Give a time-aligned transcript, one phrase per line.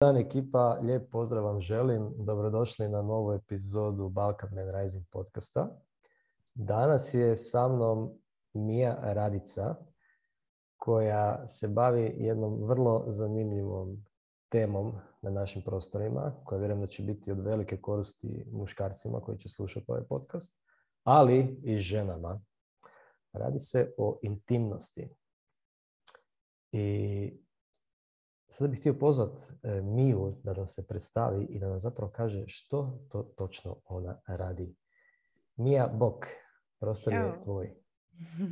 [0.00, 2.14] dan ekipa, lijep pozdrav vam želim.
[2.18, 5.68] Dobrodošli na novu epizodu Balkan Man Rising podcasta.
[6.54, 8.18] Danas je sa mnom
[8.52, 9.74] Mija Radica
[10.76, 14.04] koja se bavi jednom vrlo zanimljivom
[14.48, 14.92] temom
[15.22, 19.84] na našim prostorima koja vjerujem da će biti od velike koristi muškarcima koji će slušati
[19.88, 20.58] ovaj podcast,
[21.04, 22.40] ali i ženama.
[23.32, 25.08] Radi se o intimnosti.
[26.72, 27.47] I
[28.50, 32.44] Sada bih htio pozvat e, Miju da nam se predstavi i da nam zapravo kaže
[32.46, 34.74] što to točno ona radi.
[35.56, 36.26] Mija Bok,
[36.78, 37.74] prostor je tvoj.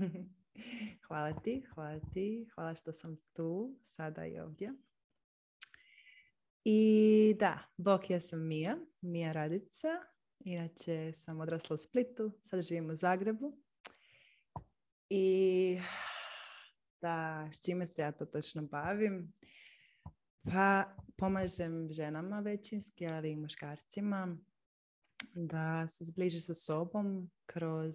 [1.06, 4.72] hvala ti, hvala ti, hvala što sam tu, sada i ovdje.
[6.64, 9.88] I da, Bok, ja sam Mija, Mija Radica.
[10.38, 13.52] Inače sam odrasla u Splitu, sad živim u Zagrebu.
[15.08, 15.78] I
[17.00, 19.32] da, s čime se ja to točno bavim?
[20.52, 24.36] Pa pomažem ženama većinski, ali i muškarcima
[25.34, 27.94] da se zbliži sa sobom kroz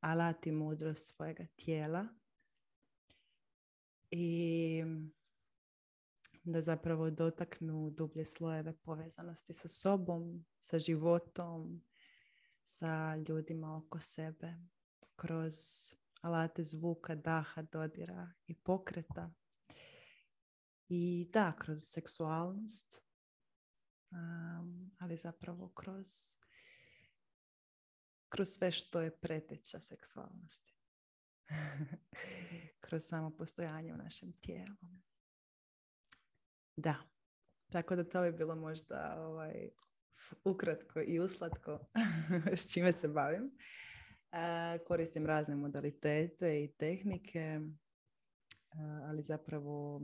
[0.00, 2.06] alat i mudrost svojega tijela
[4.10, 4.82] i
[6.44, 11.82] da zapravo dotaknu dublje slojeve povezanosti sa sobom, sa životom,
[12.64, 14.54] sa ljudima oko sebe,
[15.16, 15.54] kroz
[16.20, 19.30] alate zvuka, daha, dodira i pokreta.
[20.92, 23.02] I da, kroz seksualnost,
[24.98, 26.08] ali zapravo kroz,
[28.28, 30.74] kroz sve što je preteča seksualnosti.
[32.84, 34.76] kroz samo postojanje u našem tijelu.
[36.76, 36.96] Da,
[37.72, 39.70] tako da to bi bilo možda ovaj,
[40.44, 41.78] ukratko i uslatko
[42.60, 43.44] s čime se bavim.
[43.44, 47.60] Uh, koristim razne modalitete i tehnike,
[49.08, 50.02] ali zapravo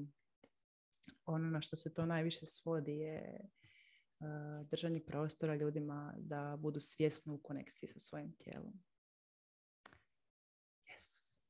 [1.27, 7.35] ono na što se to najviše svodi je uh, držanje prostora ljudima da budu svjesno
[7.35, 8.73] u konekciji sa svojim tijelom.
[10.85, 11.41] Yes.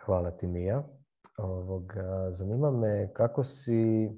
[0.00, 0.88] Hvala ti Mija.
[1.38, 4.10] Ovoga, zanima me kako si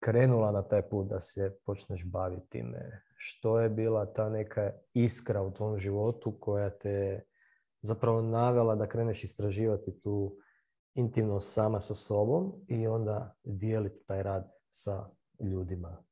[0.00, 3.02] krenula na taj put da se počneš baviti time.
[3.16, 7.22] Što je bila ta neka iskra u tvom životu koja te
[7.82, 10.36] zapravo navela da kreneš istraživati tu
[10.94, 15.10] intimno sama sa sobom i onda dijeliti taj rad sa
[15.40, 16.04] ljudima.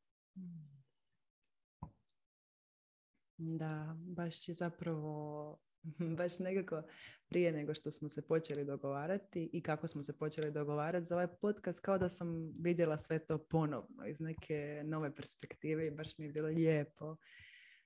[3.38, 5.58] Da, baš je zapravo
[6.18, 6.82] baš nekako
[7.28, 11.28] prije nego što smo se počeli dogovarati i kako smo se počeli dogovarati za ovaj
[11.40, 16.24] podcast kao da sam vidjela sve to ponovno iz neke nove perspektive i baš mi
[16.24, 17.16] je bilo lijepo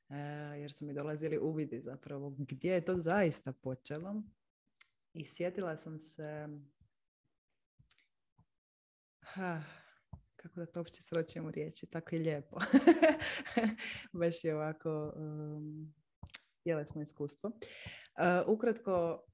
[0.09, 0.17] e,
[0.61, 4.23] jer su mi dolazili uvidi zapravo gdje je to zaista počelo
[5.13, 6.49] i sjetila sam se
[9.35, 9.63] ha,
[10.37, 12.57] kako da to uopće sročim u riječi, tako je lijepo.
[14.21, 15.95] Baš je ovako um,
[16.63, 17.51] tjelesno iskustvo.
[17.51, 19.25] Uh, ukratko,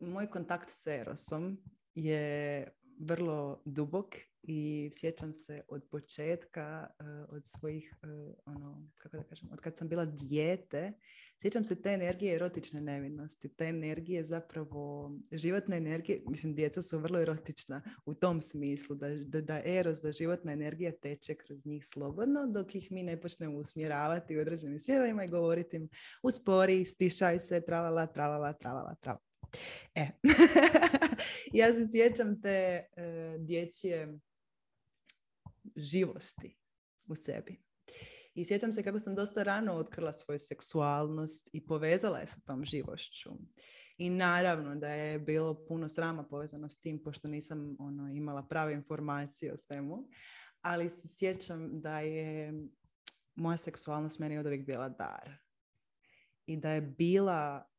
[0.00, 1.58] moj kontakt s Erosom
[1.94, 2.66] je
[3.00, 8.06] vrlo dubok i sjećam se od početka, eh, od svojih, eh,
[8.44, 10.92] ono, kako da kažem, od kad sam bila dijete,
[11.42, 17.20] sjećam se te energije erotične nevinosti, te energije zapravo, životne energije, mislim, djeca su vrlo
[17.20, 22.46] erotična u tom smislu, da, da, da eros, da životna energija teče kroz njih slobodno,
[22.46, 25.88] dok ih mi ne počnemo usmjeravati u određenim smjerovima i govoriti im
[26.22, 29.32] uspori, stišaj se, tralala, tralala, tralala, tralala.
[29.94, 30.06] E,
[31.58, 34.18] ja se sjećam te uh, dječje
[35.76, 36.56] živosti
[37.06, 37.62] u sebi.
[38.34, 42.64] I sjećam se kako sam dosta rano otkrila svoju seksualnost i povezala je sa tom
[42.64, 43.30] živošću.
[43.98, 48.72] I naravno da je bilo puno srama povezano s tim, pošto nisam ono, imala prave
[48.72, 50.08] informacije o svemu.
[50.60, 52.52] Ali se sjećam da je
[53.34, 55.34] moja seksualnost meni od uvijek bila dar.
[56.46, 57.71] I da je bila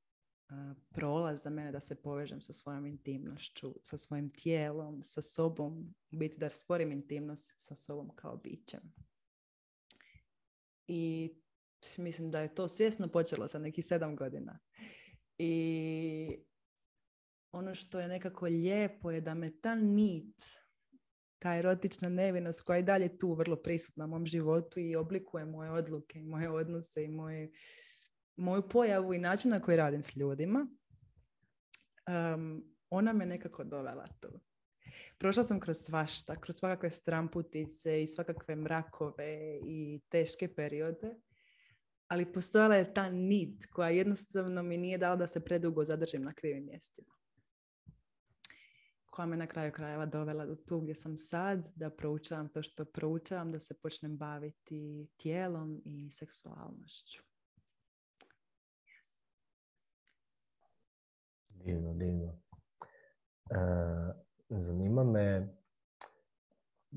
[0.92, 6.18] prolaz za mene da se povežem sa svojom intimnošću, sa svojim tijelom, sa sobom, u
[6.18, 8.94] biti da stvorim intimnost sa sobom kao bićem.
[10.88, 11.34] I
[11.98, 14.60] mislim da je to svjesno počelo sa nekih sedam godina.
[15.38, 16.38] I
[17.52, 20.44] ono što je nekako lijepo je da me ta nit,
[21.40, 25.72] ta erotična nevinost koja je dalje tu vrlo prisutna u mom životu i oblikuje moje
[25.72, 27.52] odluke i moje odnose i moje
[28.36, 30.68] moju pojavu i način na koji radim s ljudima,
[32.36, 34.40] um, ona me nekako dovela tu.
[35.18, 41.16] Prošla sam kroz svašta, kroz svakakve stramputice i svakakve mrakove i teške periode,
[42.08, 46.34] ali postojala je ta nit koja jednostavno mi nije dala da se predugo zadržim na
[46.34, 47.14] krivim mjestima.
[49.06, 52.86] koja me na kraju krajeva dovela do tu gdje sam sad, da proučavam to što
[52.86, 57.33] proučavam, da se počnem baviti tijelom i seksualnošću.
[61.66, 62.40] Divno, divno.
[63.50, 63.58] E,
[64.50, 65.56] zanima me,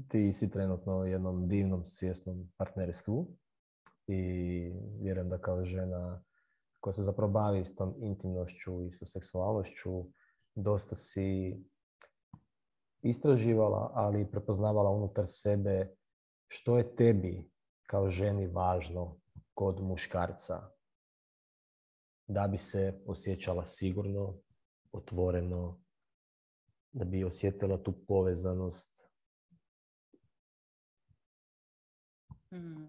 [0.09, 3.37] ti si trenutno u jednom divnom svjesnom partnerstvu
[4.07, 4.21] i
[5.01, 6.23] vjerujem da kao žena
[6.81, 10.05] koja se zapravo bavi s tom intimnošću i sa seksualnošću,
[10.55, 11.57] dosta si
[13.03, 15.97] istraživala, ali i prepoznavala unutar sebe
[16.49, 17.51] što je tebi
[17.87, 19.17] kao ženi važno
[19.55, 20.69] kod muškarca
[22.27, 24.35] da bi se osjećala sigurno,
[24.97, 25.81] otvoreno,
[26.93, 29.07] da bi osjetila tu povezanost.
[32.51, 32.87] Mm.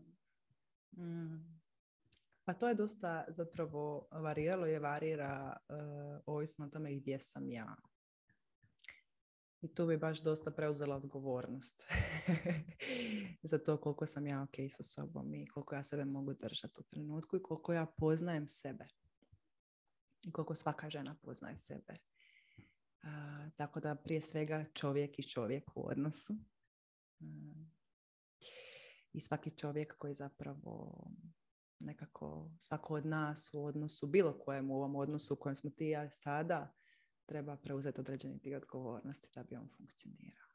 [0.97, 1.57] Mm.
[2.45, 7.75] Pa to je dosta zapravo variralo je varira uh, ovisno o tome gdje sam ja.
[9.61, 11.83] I tu bi baš dosta preuzela odgovornost
[13.51, 16.83] za to koliko sam ja ok sa sobom i koliko ja sebe mogu držati u
[16.83, 18.87] trenutku i koliko ja poznajem sebe.
[20.27, 21.93] I koliko svaka žena poznaje sebe.
[23.55, 26.35] tako da prije svega čovjek i čovjek u odnosu.
[29.13, 31.07] I svaki čovjek koji zapravo
[31.79, 35.87] nekako svako od nas u odnosu, bilo kojem u ovom odnosu u kojem smo ti
[35.87, 36.73] ja sada,
[37.25, 40.47] treba preuzeti određeni dio odgovornosti da bi on funkcionirao.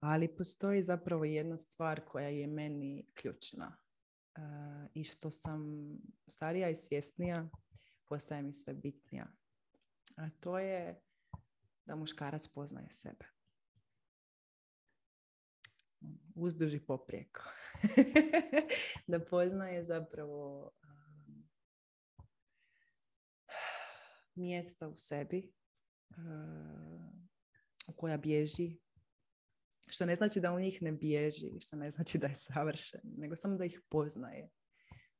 [0.00, 3.76] Ali postoji zapravo jedna stvar koja je meni ključna
[4.36, 5.90] uh, i što sam
[6.26, 7.50] starija i svjesnija,
[8.10, 9.26] postaje mi sve bitnija.
[10.16, 11.02] A to je
[11.84, 13.24] da muškarac poznaje sebe.
[16.34, 17.42] Uzduži poprijeko.
[19.10, 20.70] da poznaje zapravo
[24.34, 25.52] mjesta u sebi
[27.88, 28.78] u koja bježi,
[29.88, 33.36] što ne znači da u njih ne bježi, što ne znači da je savršen, nego
[33.36, 34.50] samo da ih poznaje.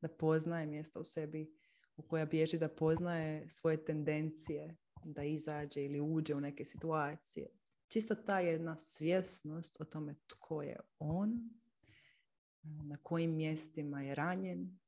[0.00, 1.60] Da poznaje mjesta u sebi
[2.02, 7.48] koja bježi, da poznaje svoje tendencije, da izađe ili uđe u neke situacije.
[7.88, 11.50] Čisto ta jedna svjesnost o tome tko je on,
[12.62, 14.78] na kojim mjestima je ranjen,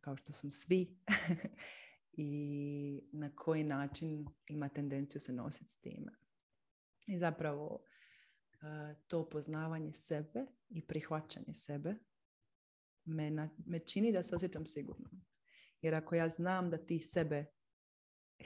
[0.00, 0.96] kao što smo svi,
[2.12, 6.12] i na koji način ima tendenciju se nositi s time.
[7.06, 7.84] I zapravo
[9.08, 11.94] to poznavanje sebe i prihvaćanje sebe
[13.04, 15.10] me, me čini da se osjećam sigurno.
[15.82, 17.44] Jer ako ja znam da ti sebe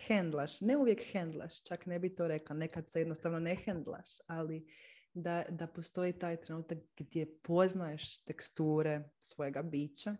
[0.06, 4.66] hendlaš, ne uvijek hendlaš, čak ne bi to rekla, nekad se jednostavno ne hendlaš, ali
[5.12, 10.16] da, da postoji taj trenutak gdje poznaješ teksture svojega bića,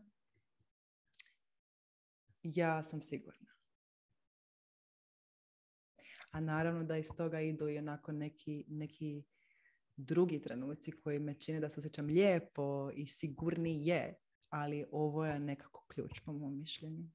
[2.43, 3.47] ja sam sigurna.
[6.31, 9.23] A naravno da iz toga idu i onako neki, neki
[9.97, 14.15] drugi trenuci koji me čine da se osjećam lijepo i sigurni je,
[14.57, 17.09] ali ovo je nekako ključ po mom mišljenju.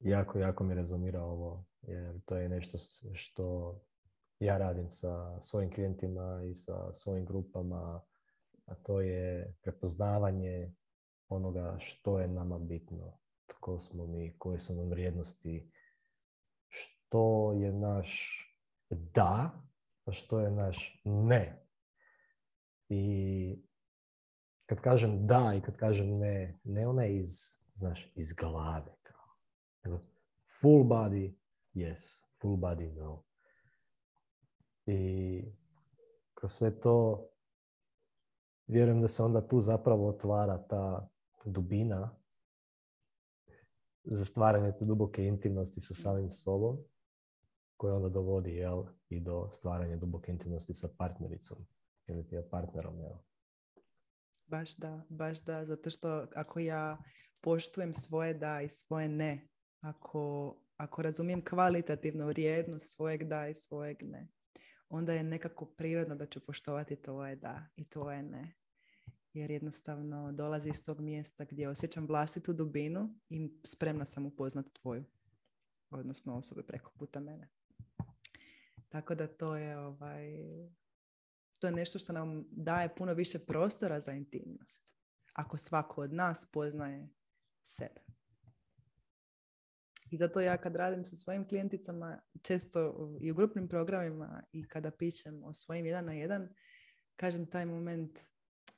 [0.00, 2.78] Jako, jako mi rezonira ovo, jer to je nešto
[3.14, 3.78] što
[4.40, 8.00] ja radim sa svojim klijentima i sa svojim grupama
[8.68, 10.72] a to je prepoznavanje
[11.28, 15.70] onoga što je nama bitno, tko smo mi, koje su nam vrijednosti,
[16.68, 18.42] što je naš
[18.90, 19.62] da,
[20.12, 21.64] što je naš ne.
[22.88, 23.62] I
[24.66, 27.28] kad kažem da i kad kažem ne, ne ona iz,
[27.74, 28.96] znaš, iz glave.
[29.02, 30.00] Kao.
[30.60, 31.34] Full body,
[31.74, 32.26] yes.
[32.40, 33.22] Full body, no.
[34.86, 35.42] I
[36.34, 37.28] kroz sve to
[38.66, 41.08] vjerujem da se onda tu zapravo otvara ta
[41.44, 42.16] dubina
[44.04, 46.78] za stvaranje te duboke intimnosti sa samim sobom
[47.78, 51.58] koja onda dovodi jel, i do stvaranja duboke intimnosti sa partnericom
[52.06, 53.00] ili partnerom.
[53.00, 53.16] Jel.
[54.46, 56.98] Baš da, baš da, zato što ako ja
[57.40, 59.48] poštujem svoje da i svoje ne,
[59.80, 64.28] ako, ako razumijem kvalitativnu vrijednost svojeg da i svojeg ne,
[64.88, 68.54] onda je nekako prirodno da ću poštovati tvoje da i tvoje ne.
[69.32, 75.04] Jer jednostavno dolazi iz tog mjesta gdje osjećam vlastitu dubinu i spremna sam upoznati tvoju.
[75.90, 77.48] Odnosno osobe preko puta mene.
[78.88, 80.26] Tako da to je ovaj,
[81.58, 84.94] to je nešto što nam daje puno više prostora za intimnost.
[85.32, 87.08] Ako svako od nas poznaje
[87.62, 88.00] sebe.
[90.10, 94.90] I zato ja kad radim sa svojim klijenticama, često i u grupnim programima i kada
[94.90, 96.48] pišem o svojim jedan na jedan,
[97.16, 98.18] kažem taj moment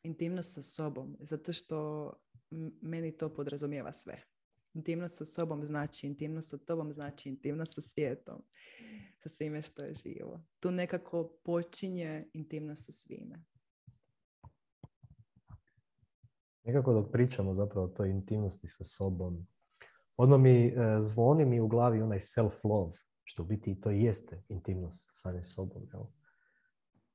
[0.02, 2.12] intimnost sa sobom, zato što
[2.82, 4.22] meni to podrazumijeva sve.
[4.74, 8.42] Intimnost sa sobom znači intimnost sa tobom, znači intimnost sa svijetom,
[9.22, 10.40] sa svime što je živo.
[10.60, 13.44] Tu nekako počinje intimnost sa svime.
[16.64, 19.46] Nekako dok pričamo zapravo o toj intimnosti sa sobom,
[20.16, 24.42] odmah mi e, zvoni mi u glavi onaj self-love, što u biti to i jeste
[24.48, 25.82] intimnost sa sobom.
[25.92, 26.02] Jel?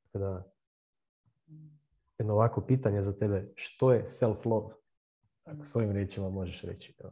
[0.04, 0.52] Tako da,
[2.18, 4.74] jedno ovako pitanje za tebe, što je self-love?
[5.44, 6.96] Ako svojim riječima možeš reći.
[7.00, 7.12] Jel?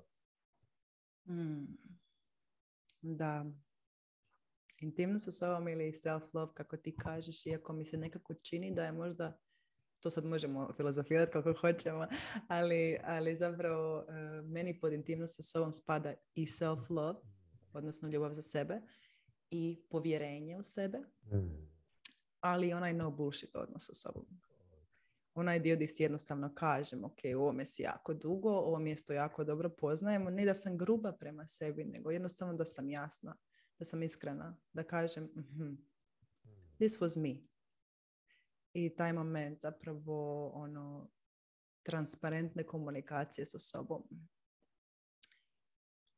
[1.25, 1.77] Mm.
[3.01, 3.45] Da.
[4.83, 8.91] Intimnost sa sobom ili self-love, kako ti kažeš, iako mi se nekako čini da je
[8.91, 9.39] možda
[9.99, 12.07] to sad možemo filozofirati kako hoćemo,
[12.47, 14.05] ali, ali zapravo uh,
[14.45, 17.15] meni pod intimnost sa sobom spada i self-love,
[17.73, 18.81] odnosno ljubav za sebe
[19.49, 20.97] i povjerenje u sebe,
[21.31, 21.67] mm.
[22.39, 24.25] ali onaj no bullshit odnos sa sobom.
[25.33, 29.43] Onaj dio gdje si jednostavno kažem, ok, u ovome si jako dugo, ovo mjesto jako
[29.43, 33.35] dobro poznajemo, ne da sam gruba prema sebi, nego jednostavno da sam jasna,
[33.79, 35.77] da sam iskrena, da kažem, mm-hmm,
[36.79, 37.53] this was me,
[38.73, 41.09] i taj moment zapravo ono
[41.83, 44.03] transparentne komunikacije sa sobom.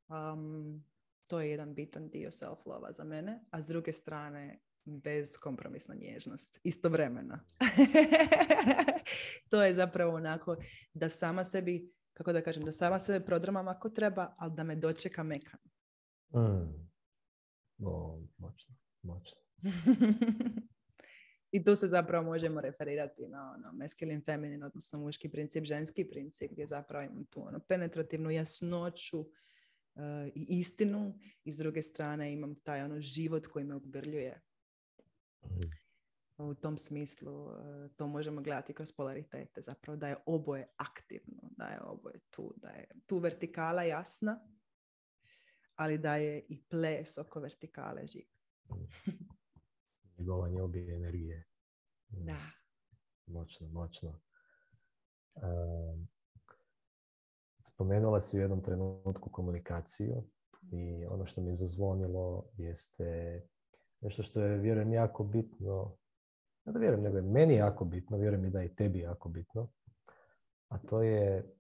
[0.08, 0.86] Um,
[1.30, 6.60] to je jedan bitan dio self-lova za mene, a s druge strane bez kompromisna nježnost,
[6.64, 7.40] istovremeno.
[9.50, 10.58] to je zapravo onako
[10.94, 14.76] da sama sebi, kako da kažem, da sama sebe prodramam ako treba, ali da me
[14.76, 15.60] dočeka mekan.
[16.36, 16.85] Mm.
[17.80, 19.42] O, moćno, moćno.
[21.52, 26.52] I tu se zapravo možemo referirati na ono, masculine, feminine, odnosno muški princip, ženski princip,
[26.52, 29.28] gdje zapravo imam tu ono, penetrativnu jasnoću uh,
[30.36, 34.42] i istinu i s druge strane imam taj ono život koji me obgrljuje.
[36.38, 37.56] U tom smislu uh,
[37.96, 42.70] to možemo gledati kroz polaritete, zapravo da je oboje aktivno, da je oboje tu, da
[42.70, 44.48] je tu vertikala jasna,
[45.76, 48.26] ali da je i ples oko vertikale živ.
[50.18, 51.48] njegovanje obje energije.
[52.08, 52.40] Da.
[53.26, 54.22] Moćno, moćno.
[57.64, 60.24] spomenula si u jednom trenutku komunikaciju
[60.72, 63.42] i ono što mi je zazvonilo jeste
[64.02, 65.98] nešto što je, vjerujem, jako bitno.
[66.66, 69.70] Ne da vjerujem, nego je meni jako bitno, vjerujem i da je tebi jako bitno.
[70.68, 71.54] A to je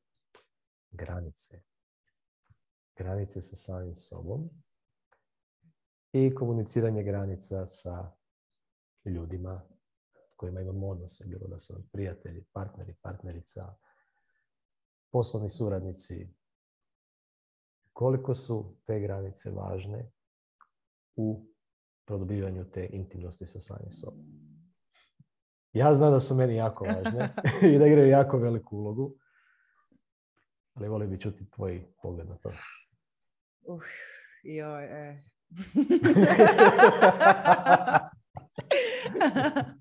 [0.91, 1.61] granice.
[2.97, 4.49] Granice sa samim sobom
[6.11, 8.11] i komuniciranje granica sa
[9.05, 9.61] ljudima
[10.35, 13.75] kojima imam odnose, bilo da su prijatelji, partneri, partnerica,
[15.11, 16.29] poslovni suradnici.
[17.93, 20.11] Koliko su te granice važne
[21.15, 21.45] u
[22.05, 24.25] produbivanju te intimnosti sa samim sobom.
[25.73, 27.35] Ja znam da su meni jako važne
[27.73, 29.15] i da igraju jako veliku ulogu,
[30.73, 32.51] ali volio bi čuti tvoj pogled na to.
[33.67, 33.83] Uh,
[34.43, 35.21] joj, e.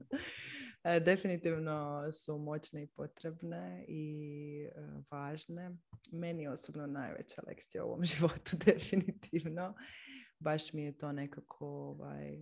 [0.85, 4.71] E, definitivno su moćne i potrebne i e,
[5.11, 5.76] važne.
[6.12, 9.75] Meni je osobno najveća lekcija u ovom životu, definitivno.
[10.38, 12.38] Baš mi je to nekako ovaj,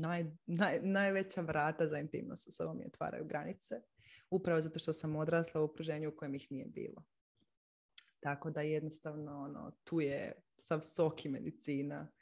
[0.00, 3.74] naj, naj, najveća vrata za intimnost sa sobom mi otvaraju granice.
[4.30, 7.04] Upravo zato što sam odrasla u okruženju u kojem ih nije bilo.
[8.20, 12.12] Tako da jednostavno ono, tu je sav sok i medicina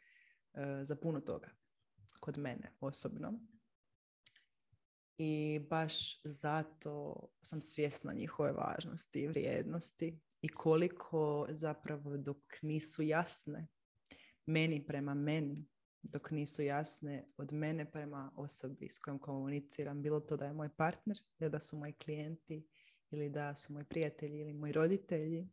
[0.52, 1.50] uh, za puno toga
[2.21, 3.40] kod mene osobno.
[5.19, 13.69] I baš zato sam svjesna njihove važnosti i vrijednosti i koliko zapravo dok nisu jasne
[14.47, 15.67] meni prema meni,
[16.02, 20.69] dok nisu jasne od mene prema osobi s kojom komuniciram, bilo to da je moj
[20.76, 22.67] partner, ili da su moji klijenti,
[23.11, 25.49] ili da su moji prijatelji ili moji roditelji,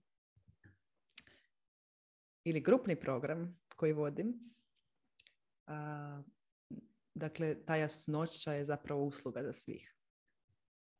[2.45, 4.55] ili grupni program koji vodim,
[7.15, 9.95] Dakle, ta jasnoća je zapravo usluga za svih.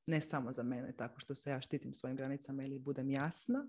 [0.07, 3.67] Ne samo za mene, tako što se ja štitim svojim granicama ili budem jasna,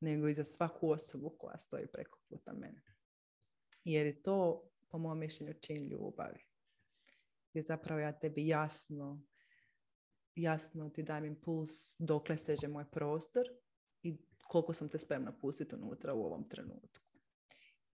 [0.00, 2.82] nego i za svaku osobu koja stoji preko puta mene.
[3.84, 6.44] Jer je to, po mom mišljenju, čin ljubavi.
[7.52, 9.22] Jer zapravo ja tebi jasno,
[10.34, 13.44] jasno ti dajem impuls dokle seže moj prostor
[14.02, 17.01] i koliko sam te spremna pustiti unutra u ovom trenutku.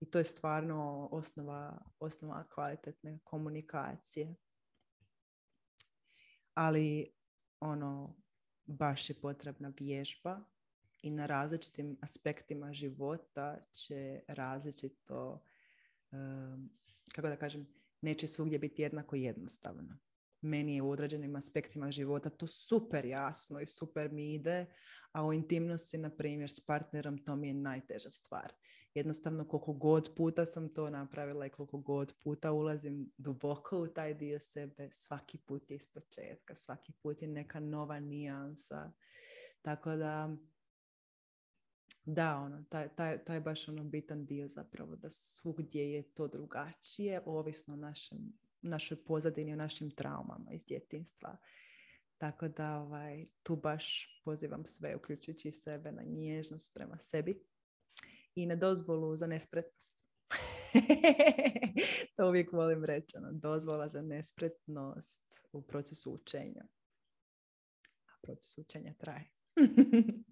[0.04, 4.36] I to je stvarno osnova, osnova kvalitetne komunikacije.
[6.54, 7.14] Ali
[7.60, 8.16] ono,
[8.66, 10.44] baš je potrebna vježba
[11.02, 15.44] i na različitim aspektima života će različito,
[16.12, 16.70] um,
[17.16, 17.68] kako da kažem,
[18.02, 19.98] neće svugdje biti jednako jednostavno.
[20.44, 24.66] Meni je u određenim aspektima života to super jasno i super mi ide,
[25.12, 28.54] a u intimnosti, na primjer, s partnerom, to mi je najteža stvar.
[28.94, 34.14] Jednostavno, koliko god puta sam to napravila i koliko god puta ulazim duboko u taj
[34.14, 38.92] dio sebe, svaki put je iz početka, svaki put je neka nova nijansa.
[39.62, 40.36] Tako da,
[42.06, 47.22] da, ono, taj, taj, taj baš ono bitan dio zapravo, da svugdje je to drugačije,
[47.26, 48.34] ovisno o našem,
[48.64, 51.38] našoj pozadini, o našim traumama iz djetinstva.
[52.18, 57.44] Tako da ovaj, tu baš pozivam sve, uključujući sebe, na nježnost prema sebi
[58.36, 60.06] i na dozvolu za nespretnost.
[62.16, 66.64] to uvijek volim reći, ono, dozvola za nespretnost u procesu učenja.
[68.06, 69.30] A proces učenja traje.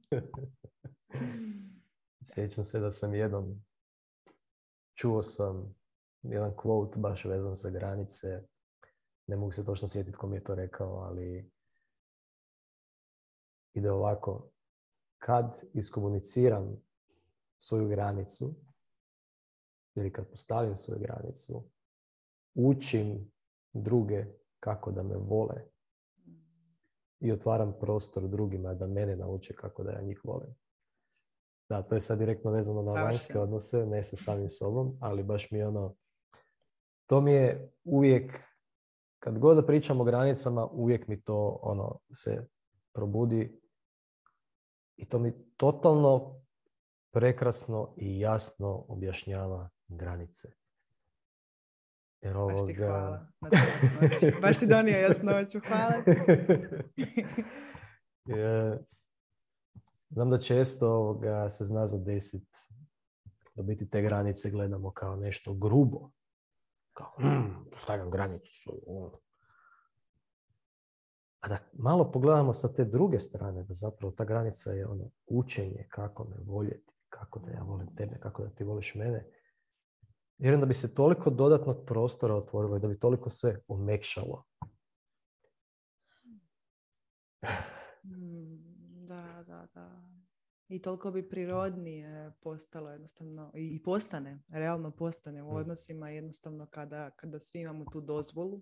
[2.34, 3.64] Sjećam se da sam jednom
[4.94, 5.81] čuo sam
[6.24, 8.42] jedan quote baš vezan za granice.
[9.28, 11.52] Ne mogu se točno sjetiti ko mi je to rekao, ali
[13.74, 14.50] ide ovako.
[15.18, 16.82] Kad iskomuniciram
[17.58, 18.56] svoju granicu,
[19.96, 21.64] ili kad postavim svoju granicu,
[22.56, 23.32] učim
[23.74, 24.26] druge
[24.60, 25.72] kako da me vole
[27.20, 30.56] i otvaram prostor drugima da mene nauče kako da ja njih volim.
[31.70, 35.52] Da, to je sad direktno vezano na vanjske odnose, ne sa samim sobom, ali baš
[35.52, 35.96] mi ono,
[37.12, 38.40] to mi je uvijek,
[39.20, 42.48] kad god da pričam o granicama, uvijek mi to ono se
[42.94, 43.62] probudi
[44.98, 46.42] i to mi totalno
[47.14, 50.48] prekrasno i jasno objašnjava granice.
[52.22, 52.56] Jer ovoga...
[52.62, 53.50] Baš ti hvala na
[54.42, 55.60] Baš ti donio jasnoću.
[55.68, 55.94] Hvala
[60.10, 62.48] Znam da često ovoga se zna za desit
[63.56, 66.12] da biti te granice gledamo kao nešto grubo.
[66.94, 68.72] Kao, mm, stavljam granicu.
[71.40, 75.88] A da malo pogledamo sa te druge strane, da zapravo ta granica je ono učenje
[75.90, 79.26] kako me voljeti, kako da ja volim tebe, kako da ti voliš mene.
[80.38, 84.44] Vjerujem da bi se toliko dodatnog prostora otvorilo i da bi toliko sve omekšalo.
[88.04, 90.04] Mm, da, da, da.
[90.72, 95.56] I toliko bi prirodnije postalo jednostavno i postane, realno postane u mm.
[95.56, 98.62] odnosima jednostavno kada, kada svi imamo tu dozvolu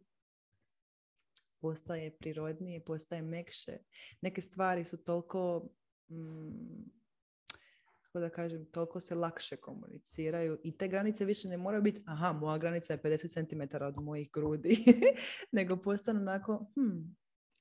[1.61, 3.77] postaje prirodnije, postaje mekše.
[4.21, 5.69] Neke stvari su toliko
[6.11, 6.99] mm,
[8.01, 12.31] kako da kažem, toliko se lakše komuniciraju i te granice više ne moraju biti, aha,
[12.33, 14.77] moja granica je 50 cm od mojih grudi,
[15.51, 16.99] nego postanu onako, hm,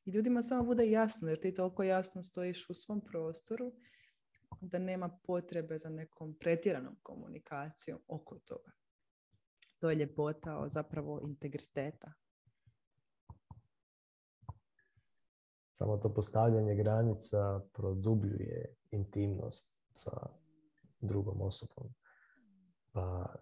[0.04, 3.72] i ljudima samo bude jasno, jer ti toliko jasno stojiš u svom prostoru
[4.60, 8.70] da nema potrebe za nekom pretjeranom komunikacijom oko toga.
[9.78, 12.12] To je ljepota zapravo integriteta.
[15.72, 20.28] Samo to postavljanje granica produbljuje intimnost sa
[21.00, 21.94] drugom osobom.
[22.92, 23.34] Pa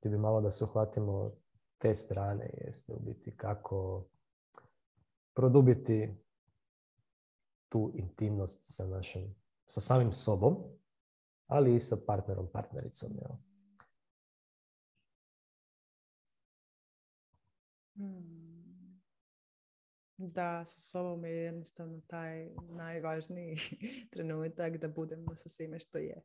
[0.00, 1.32] ti bi malo da se uhvatimo
[1.78, 4.04] te strane jeste u biti kako
[5.34, 6.16] produbiti
[7.68, 9.34] tu intimnost sa našim,
[9.66, 10.56] sa samim sobom,
[11.46, 13.10] ali i sa partnerom, partnericom.
[13.16, 13.36] Jel?
[17.96, 19.00] Hmm.
[20.16, 23.56] Da, sa sobom je jednostavno taj najvažniji
[24.12, 26.22] trenutak da budemo sa svime što je.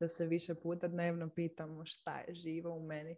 [0.00, 3.16] Da se više puta dnevno pitamo šta je živo u meni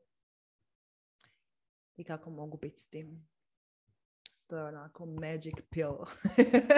[1.97, 3.29] i kako mogu biti s tim
[4.51, 5.97] to je onako magic pill.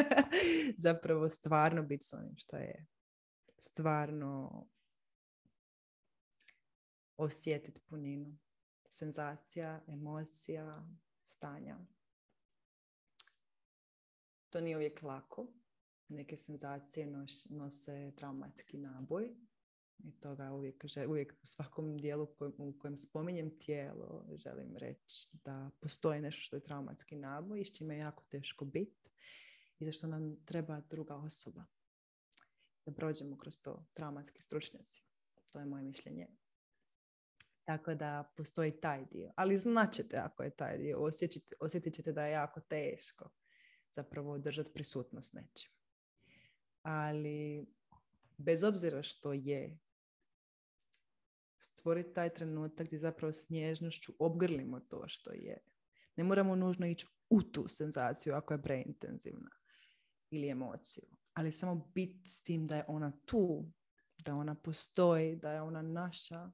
[0.86, 2.86] Zapravo stvarno biti s onim što je.
[3.56, 4.64] Stvarno
[7.16, 8.38] osjetiti puninu.
[8.88, 10.88] Senzacija, emocija,
[11.24, 11.78] stanja.
[14.50, 15.46] To nije uvijek lako.
[16.08, 17.06] Neke senzacije
[17.50, 19.34] nose traumatski naboj
[19.98, 22.28] i toga uvijek, uvijek u svakom dijelu
[22.58, 27.76] u kojem spominjem tijelo želim reći da postoji nešto što je traumatski naboj i s
[27.76, 29.10] čime je jako teško biti
[29.78, 31.64] i zašto nam treba druga osoba
[32.86, 35.02] da prođemo kroz to traumatski stručnjaci.
[35.52, 36.26] To je moje mišljenje.
[37.64, 39.32] Tako da postoji taj dio.
[39.36, 40.98] Ali značite ako je taj dio.
[40.98, 43.30] Osjetit, osjetit ćete da je jako teško
[43.90, 45.70] zapravo držati prisutnost nečim.
[46.82, 47.66] Ali
[48.42, 49.78] bez obzira što je
[51.58, 55.58] stvoriti taj trenutak gdje zapravo s nježnošću obgrlimo to što je.
[56.16, 59.50] Ne moramo nužno ići u tu senzaciju ako je preintenzivna
[60.30, 63.72] ili emociju, ali samo biti s tim da je ona tu,
[64.18, 66.52] da ona postoji, da je ona naša,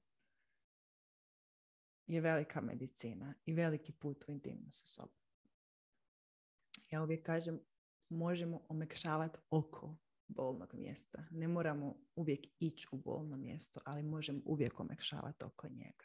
[2.07, 5.19] je velika medicina i veliki put u intimnost sa sobom.
[6.91, 7.61] Ja uvijek kažem,
[8.09, 9.97] možemo omekšavati oko
[10.29, 11.25] bolnog mjesta.
[11.31, 16.05] Ne moramo uvijek ići u bolno mjesto, ali možemo uvijek omekšavati oko njega.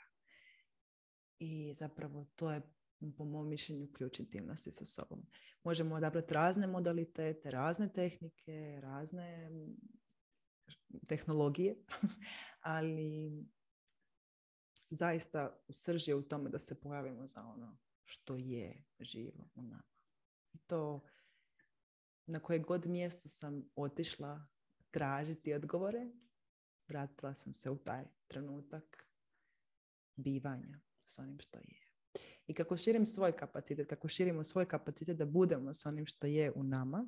[1.39, 2.61] I zapravo to je
[3.17, 5.25] po mom mišljenju ključ intimnosti sa sobom.
[5.63, 9.51] Možemo odabrati razne modalitete, razne tehnike, razne
[11.07, 11.75] tehnologije,
[12.61, 13.31] ali
[14.89, 19.61] zaista u srži je u tome da se pojavimo za ono što je živo u
[19.61, 19.93] nama.
[20.53, 21.01] I to
[22.25, 24.45] na koje god mjesto sam otišla
[24.91, 26.11] tražiti odgovore,
[26.87, 29.09] vratila sam se u taj trenutak
[30.15, 31.83] bivanja s onim što je.
[32.47, 36.51] I kako širim svoj kapacitet, kako širimo svoj kapacitet da budemo s onim što je
[36.55, 37.07] u nama,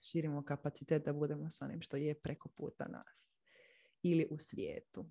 [0.00, 3.38] širimo kapacitet da budemo s onim što je preko puta nas
[4.02, 5.10] ili u svijetu.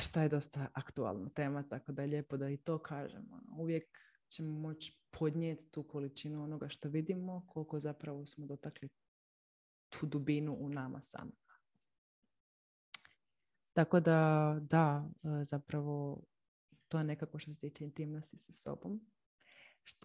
[0.00, 3.42] Šta je dosta aktualna tema, tako da je lijepo da i to kažemo.
[3.58, 3.98] Uvijek
[4.30, 8.88] ćemo moći podnijeti tu količinu onoga što vidimo, koliko zapravo smo dotakli
[9.88, 11.36] tu dubinu u nama samima.
[13.72, 16.22] Tako da, da, e, zapravo
[16.88, 19.00] to je nekako što se tiče intimnosti sa sobom,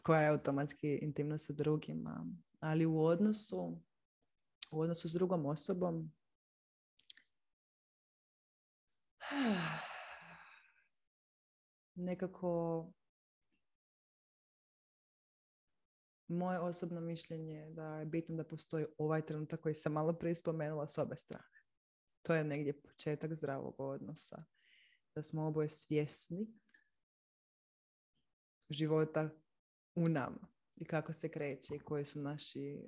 [0.03, 2.25] koja je automatski intimnost sa drugima,
[2.59, 3.81] ali u odnosu,
[4.71, 6.11] u odnosu s drugom osobom,
[11.95, 12.85] nekako
[16.27, 20.87] moje osobno mišljenje da je bitno da postoji ovaj trenutak koji sam malo prije spomenula
[20.87, 21.61] s obe strane.
[22.21, 24.43] To je negdje početak zdravog odnosa.
[25.15, 26.47] Da smo oboje svjesni
[28.69, 29.29] života
[29.95, 32.81] u nama i kako se kreće i koji su naši,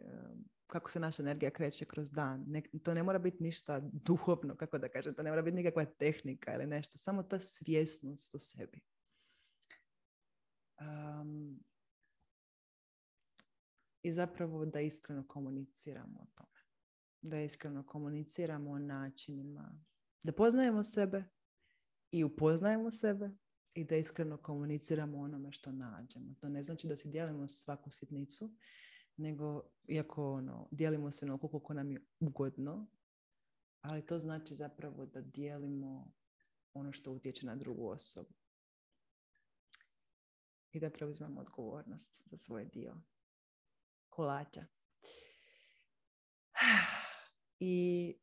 [0.67, 2.45] kako se naša energija kreće kroz dan.
[2.83, 6.53] to ne mora biti ništa duhovno, kako da kažem, to ne mora biti nikakva tehnika
[6.53, 8.81] ili nešto, samo ta svjesnost u sebi.
[10.79, 11.59] Um,
[14.07, 16.59] I zapravo da iskreno komuniciramo o tome.
[17.21, 19.79] Da iskreno komuniciramo o načinima.
[20.23, 21.23] Da poznajemo sebe
[22.11, 23.29] i upoznajemo sebe
[23.73, 26.35] i da iskreno komuniciramo onome što nađemo.
[26.39, 28.55] To ne znači da si dijelimo svaku sitnicu,
[29.17, 32.87] nego iako ono, dijelimo se onoliko koliko nam je ugodno,
[33.81, 36.13] ali to znači zapravo da dijelimo
[36.73, 38.33] ono što utječe na drugu osobu.
[40.71, 43.01] I da preuzimamo odgovornost za svoj dio
[44.17, 44.65] kolača.
[47.59, 48.15] I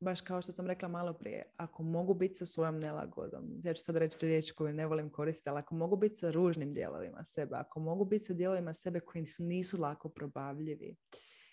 [0.00, 3.82] baš kao što sam rekla malo prije, ako mogu biti sa svojom nelagodom, ja ću
[3.82, 7.56] sad reći riječ koju ne volim koristiti, ali ako mogu biti sa ružnim dijelovima sebe,
[7.56, 10.96] ako mogu biti sa dijelovima sebe koji nisu lako probavljivi,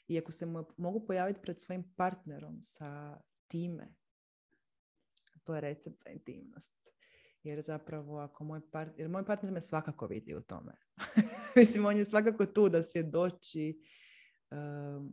[0.08, 0.46] i ako se
[0.78, 3.96] mogu pojaviti pred svojim partnerom sa time,
[5.44, 6.91] to je recept za intimnost.
[7.44, 10.72] Jer zapravo ako moj partner, jer moj partner me svakako vidi u tome.
[11.56, 13.82] Mislim, on je svakako tu da svjedoči
[14.52, 15.12] um,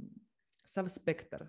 [0.64, 1.47] sav spektar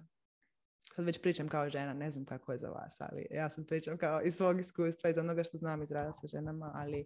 [0.99, 3.97] sad već pričam kao žena, ne znam kako je za vas, ali ja sam pričam
[3.97, 7.05] kao iz svog iskustva, iz onoga što znam iz rada sa ženama, ali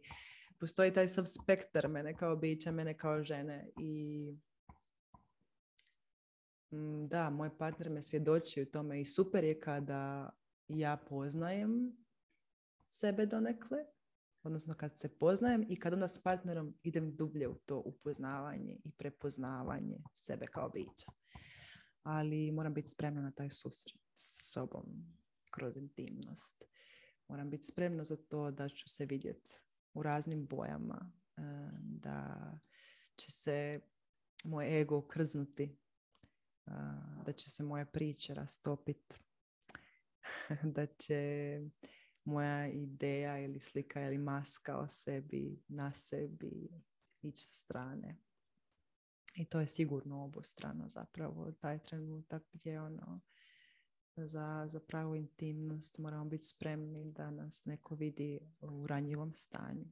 [0.59, 4.31] postoji taj sav spektar mene kao bića, mene kao žene i
[6.71, 10.29] mm, da, moj partner me svjedoči u tome i super je kada
[10.67, 12.02] ja poznajem
[12.93, 13.77] sebe donekle,
[14.43, 18.91] odnosno kad se poznajem i kad onda s partnerom idem dublje u to upoznavanje i
[18.91, 21.11] prepoznavanje sebe kao bića
[22.03, 24.83] ali moram biti spremna na taj susret sa sobom
[25.51, 26.63] kroz intimnost.
[27.27, 29.49] Moram biti spremna za to da ću se vidjeti
[29.93, 31.41] u raznim bojama, e,
[31.81, 32.37] da
[33.15, 33.79] će se
[34.43, 36.71] moj ego krznuti, e,
[37.25, 39.19] da će se moja priča rastopiti,
[40.75, 41.59] da će
[42.25, 46.69] moja ideja ili slika ili maska o sebi, na sebi
[47.21, 48.17] ići sa strane.
[49.35, 53.21] I to je sigurno obostrano zapravo taj trenutak gdje ono
[54.15, 59.85] za, za pravu intimnost moramo biti spremni da nas neko vidi u ranjivom stanju.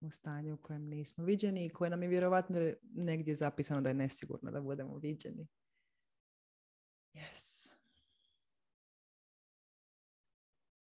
[0.00, 3.94] U stanju u kojem nismo viđeni i koje nam je vjerovatno negdje zapisano da je
[3.94, 5.48] nesigurno da budemo viđeni.
[7.14, 7.61] Yes.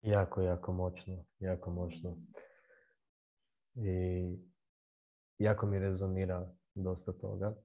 [0.03, 1.25] Jako, jako moćno.
[1.39, 2.17] Jako moćno.
[3.75, 4.37] I
[5.37, 7.55] jako mi rezonira dosta toga.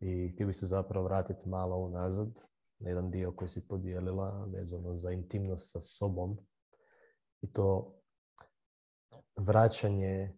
[0.00, 2.40] I htio bi se zapravo vratiti malo unazad
[2.78, 6.38] na jedan dio koji si podijelila vezano za intimnost sa sobom.
[7.42, 7.96] I to
[9.36, 10.36] vraćanje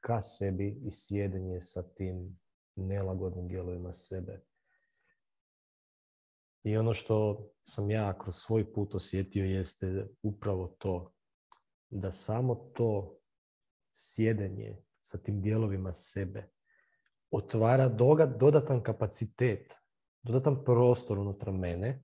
[0.00, 2.38] ka sebi i sjedenje sa tim
[2.76, 4.40] nelagodnim dijelovima sebe.
[6.66, 11.12] I ono što sam ja kroz svoj put osjetio jeste upravo to
[11.90, 13.18] da samo to
[13.92, 16.50] sjedenje sa tim dijelovima sebe
[17.30, 17.88] otvara
[18.38, 19.74] dodatan kapacitet,
[20.22, 22.02] dodatan prostor unutar mene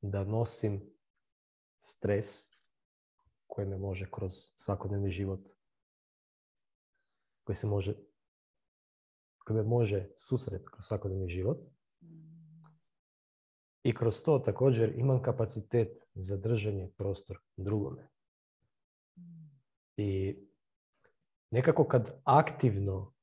[0.00, 0.80] da nosim
[1.78, 2.28] stres
[3.46, 5.48] koji me može kroz svakodnevni život,
[7.44, 7.94] koji se može,
[9.38, 11.58] koji me može susret kroz svakodnevni život.
[13.82, 18.08] I kroz to također imam kapacitet za držanje prostor drugome.
[19.96, 20.38] I
[21.50, 23.14] nekako kad aktivno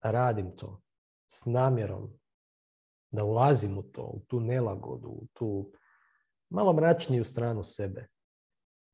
[0.00, 0.82] radim to
[1.28, 2.18] s namjerom
[3.10, 5.72] da ulazim u to, u tu nelagodu, u tu
[6.48, 8.06] malo mračniju stranu sebe.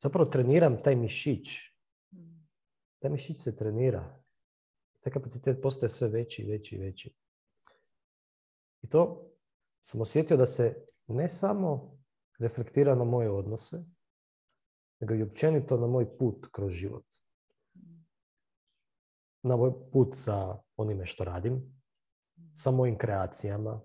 [0.03, 1.49] Zapravo treniram taj mišić.
[2.99, 4.23] Taj mišić se trenira.
[5.01, 7.15] Taj kapacitet postaje sve veći, veći, veći.
[8.83, 9.32] I to
[9.85, 11.99] sam osjetio da se ne samo
[12.39, 13.77] reflektira na moje odnose,
[15.01, 17.07] nego i općenito na moj put kroz život.
[19.43, 21.83] Na moj put sa onime što radim,
[22.55, 23.81] sa mojim kreacijama,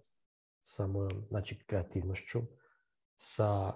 [0.62, 2.40] sa mojom znači, kreativnošću,
[3.16, 3.74] sa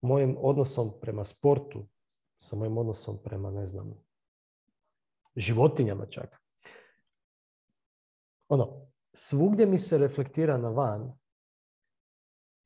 [0.00, 1.88] mojim odnosom prema sportu,
[2.38, 3.94] sa mojim odnosom prema, ne znam,
[5.36, 6.42] životinjama čak.
[8.48, 11.18] Ono, svugdje mi se reflektira na van,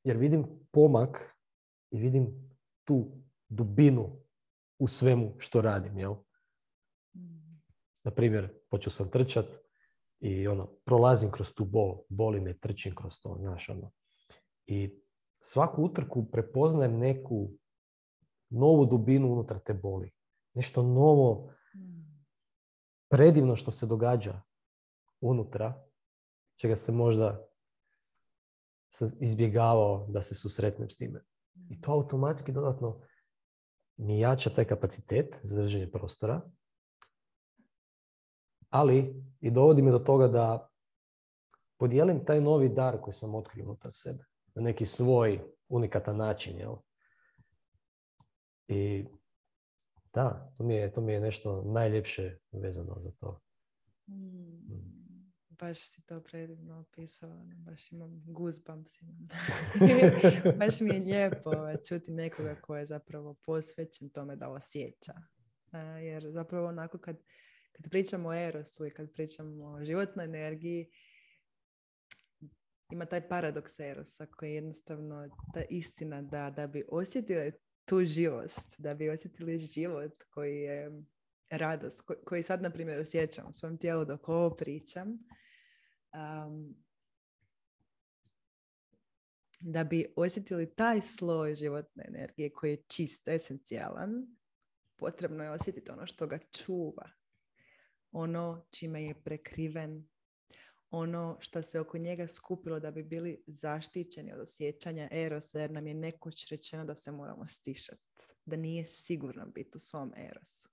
[0.05, 1.37] jer vidim pomak
[1.91, 2.51] i vidim
[2.85, 3.13] tu
[3.49, 4.23] dubinu
[4.79, 6.15] u svemu što radim, jel?
[8.05, 9.47] Na primjer, počeo sam trčat
[10.21, 13.91] i ono, prolazim kroz tu bol, boli me, trčim kroz to, znaš, ono.
[14.67, 15.01] I
[15.41, 17.51] svaku utrku prepoznajem neku
[18.51, 20.11] novu dubinu unutar te boli.
[20.55, 21.53] Nešto novo,
[23.09, 24.43] predivno što se događa
[25.21, 25.86] unutra,
[26.57, 27.47] čega se možda
[29.21, 31.21] izbjegavao da se susretnem s time.
[31.71, 33.01] I to automatski dodatno
[33.97, 36.41] mi jača taj kapacitet za držanje prostora,
[38.71, 40.69] ali i dovodi me do toga da
[41.79, 46.59] podijelim taj novi dar koji sam otkrio unutar sebe na neki svoj unikatan način.
[46.59, 46.77] Jel?
[48.69, 49.05] I
[50.15, 53.41] da, to mi, je, to mi je nešto najljepše vezano za to.
[54.07, 54.96] Mm, mm.
[55.59, 58.93] Baš si to predivno opisao, ono, baš imam goosebumps.
[60.59, 61.53] baš mi je lijepo
[61.89, 65.15] čuti nekoga ko je zapravo posvećen tome da osjeća.
[66.03, 67.17] jer zapravo onako kad,
[67.73, 70.91] kad pričamo o erosu i kad pričamo o životnoj energiji,
[72.93, 77.53] ima taj paradoks erosa koji je jednostavno ta istina da, da bi osjetili
[77.85, 81.03] tu živost, da bi osjetili život koji je
[81.51, 85.19] radost, koji sad, na primjer, osjećam u svom tijelu dok ovo pričam,
[86.17, 86.75] um,
[89.61, 94.37] da bi osjetili taj sloj životne energije koji je čist, esencijalan,
[94.97, 97.11] potrebno je osjetiti ono što ga čuva,
[98.13, 100.09] ono čime je prekriven,
[100.91, 105.87] ono što se oko njega skupilo da bi bili zaštićeni od osjećanja erosa, jer nam
[105.87, 108.03] je nekoć rečeno da se moramo stišati,
[108.45, 110.69] da nije sigurno biti u svom erosu.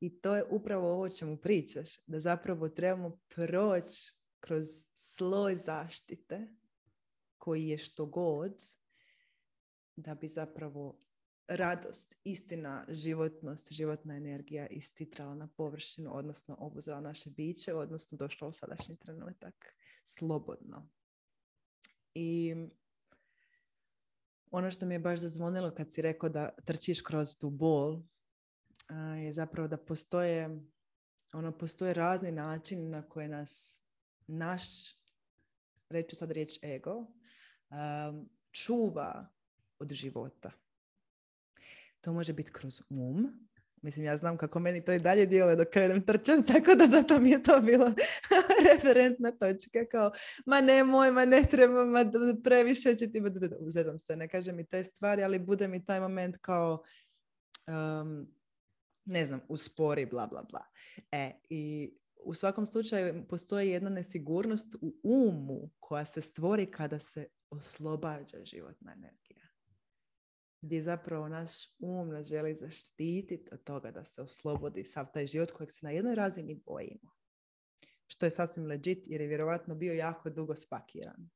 [0.00, 6.48] I to je upravo ovo čemu pričaš, da zapravo trebamo proći kroz sloj zaštite
[7.38, 8.62] koji je što god,
[9.96, 10.98] da bi zapravo
[11.48, 18.52] radost, istina, životnost, životna energija istitrala na površinu, odnosno obuzela naše biće, odnosno došla u
[18.52, 20.88] sadašnji trenutak slobodno.
[22.14, 22.54] I
[24.50, 28.02] ono što mi je baš zazvonilo kad si rekao da trčiš kroz tu bol
[29.16, 30.60] je zapravo da postoje
[31.32, 33.80] ono postoje razni načini na koje nas
[34.30, 34.62] naš
[35.88, 37.06] reću sad riječ ego
[38.52, 39.28] čuva
[39.78, 40.50] od života
[42.00, 43.48] to može biti kroz um.
[43.82, 47.20] Mislim, ja znam kako meni to i dalje djeluje dok krenem trčati, tako da zato
[47.20, 47.92] mi je to bilo
[48.70, 49.86] referentna točka.
[49.90, 50.12] Kao,
[50.46, 52.04] ma nemoj, ma ne treba, ma
[52.44, 53.22] previše će ti...
[53.58, 56.82] Uzedam se, ne kažem mi te stvari, ali bude mi taj moment kao...
[57.66, 58.26] Um,
[59.04, 60.64] ne znam, uspori, bla, bla, bla.
[61.12, 67.28] E, i u svakom slučaju postoji jedna nesigurnost u umu koja se stvori kada se
[67.50, 69.50] oslobađa životna energija
[70.62, 75.50] gdje zapravo naš um nas želi zaštititi od toga da se oslobodi sav taj život
[75.50, 77.10] kojeg se na jednoj razini bojimo.
[78.06, 81.30] Što je sasvim legit jer je vjerovatno bio jako dugo spakiran.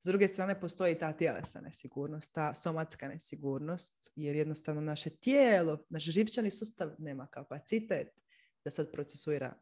[0.00, 6.04] S druge strane postoji ta tjelesna nesigurnost, ta somatska nesigurnost, jer jednostavno naše tijelo, naš
[6.04, 8.21] živčani sustav nema kapacitet
[8.64, 9.54] da sad procesuira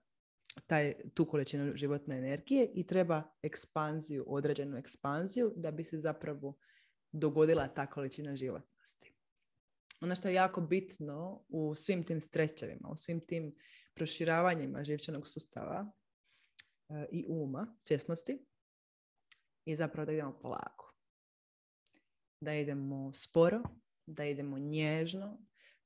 [0.66, 6.58] taj, tu količinu životne energije i treba ekspanziju, određenu ekspanziju da bi se zapravo
[7.12, 9.14] dogodila ta količina životnosti.
[10.00, 13.54] Ono što je jako bitno u svim tim strečevima, u svim tim
[13.94, 15.92] proširavanjima živčanog sustava
[16.88, 18.46] e, i uma, svjesnosti
[19.64, 20.94] i zapravo da idemo polako.
[22.40, 23.62] Da idemo sporo,
[24.06, 25.38] da idemo nježno,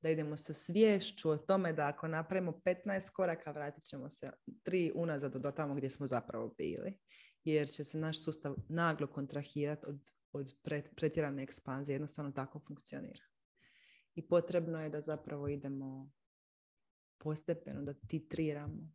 [0.05, 4.31] da idemo sa svješću o tome da ako napravimo 15 koraka vratit ćemo se
[4.63, 6.97] tri unazad do tamo gdje smo zapravo bili.
[7.43, 9.99] Jer će se naš sustav naglo kontrahirati od,
[10.31, 10.53] od
[10.95, 11.93] pretjerane ekspanzije.
[11.93, 13.23] Jednostavno tako funkcionira.
[14.15, 16.11] I potrebno je da zapravo idemo
[17.17, 18.93] postepeno, da titriramo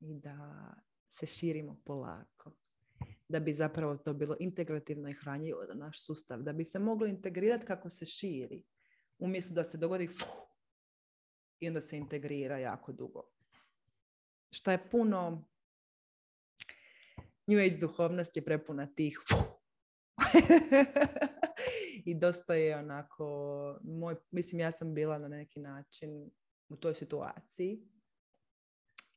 [0.00, 0.74] i da
[1.08, 2.52] se širimo polako.
[3.28, 6.42] Da bi zapravo to bilo integrativno i hranjivo za naš sustav.
[6.42, 8.62] Da bi se moglo integrirati kako se širi
[9.18, 10.08] umjesto da se dogodi
[11.60, 13.22] i onda se integrira jako dugo.
[14.50, 15.48] Šta je puno
[17.46, 19.18] New Age duhovnost je prepuna tih
[22.06, 26.30] i dosta je onako moj, mislim ja sam bila na neki način
[26.68, 27.88] u toj situaciji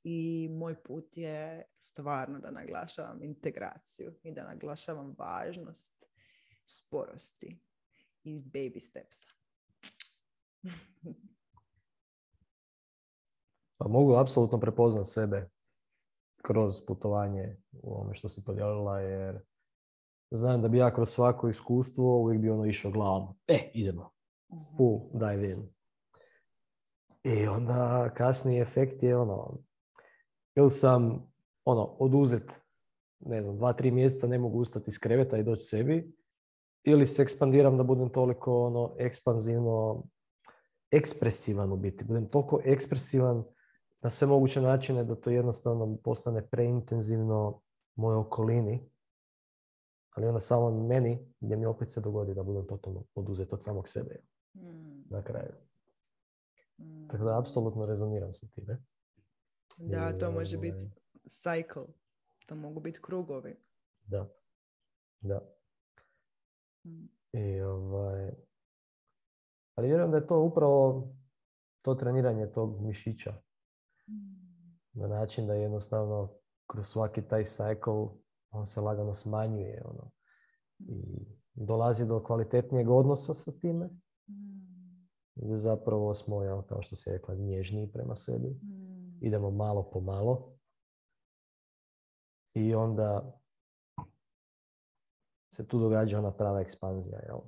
[0.04, 6.06] i moj put je stvarno da naglašavam integraciju i da naglašavam važnost
[6.66, 7.60] sporosti
[8.24, 9.39] i baby stepsa.
[13.78, 15.50] Pa mogu apsolutno prepoznat sebe
[16.42, 19.40] kroz putovanje u ovome što si podijelila, jer
[20.32, 23.36] znam da bi ja kroz svako iskustvo uvijek bi ono išao glavom.
[23.48, 24.12] E, idemo.
[24.78, 25.70] Full dive in.
[27.24, 29.58] I onda kasniji efekt je ono,
[30.56, 31.32] ili sam
[31.66, 32.52] ono, oduzet,
[33.20, 36.14] ne znam, dva, tri mjeseca ne mogu ustati iz kreveta i doći sebi,
[36.84, 40.04] ili se ekspandiram da budem toliko ono, ekspanzivno
[40.92, 42.06] ekspresivan u biti.
[42.06, 43.44] Budem toliko ekspresivan
[44.02, 47.62] na sve moguće načine da to jednostavno postane preintenzivno
[47.96, 48.90] moje okolini.
[50.10, 53.90] Ali onda samo meni, gdje mi opet se dogodi da budem totalno oduzet od samog
[53.90, 54.16] sebe.
[54.56, 55.04] Mm.
[55.10, 55.52] Na kraju.
[56.78, 57.08] Mm.
[57.08, 58.78] Tako da apsolutno rezoniram sa time.
[59.78, 60.86] Da, to može ovaj, biti
[61.26, 61.88] cycle.
[62.46, 63.56] To mogu biti krugovi.
[64.02, 64.30] Da.
[65.22, 65.42] Da.
[66.86, 67.10] Mm.
[67.34, 68.32] I ovaj,
[69.80, 71.08] ali vjerujem da je to upravo
[71.82, 73.34] to treniranje tog mišića.
[74.94, 76.34] Na način da jednostavno
[76.68, 78.10] kroz svaki taj cycle
[78.52, 79.84] on se lagano smanjuje.
[79.86, 80.12] Ono,
[80.80, 83.90] I dolazi do kvalitetnijeg odnosa sa time.
[85.36, 88.60] Gdje zapravo smo, ja, kao što se rekla, nježniji prema sebi.
[89.22, 90.58] Idemo malo po malo.
[92.54, 93.40] I onda
[95.54, 97.20] se tu događa ona prava ekspanzija.
[97.20, 97.40] Jel?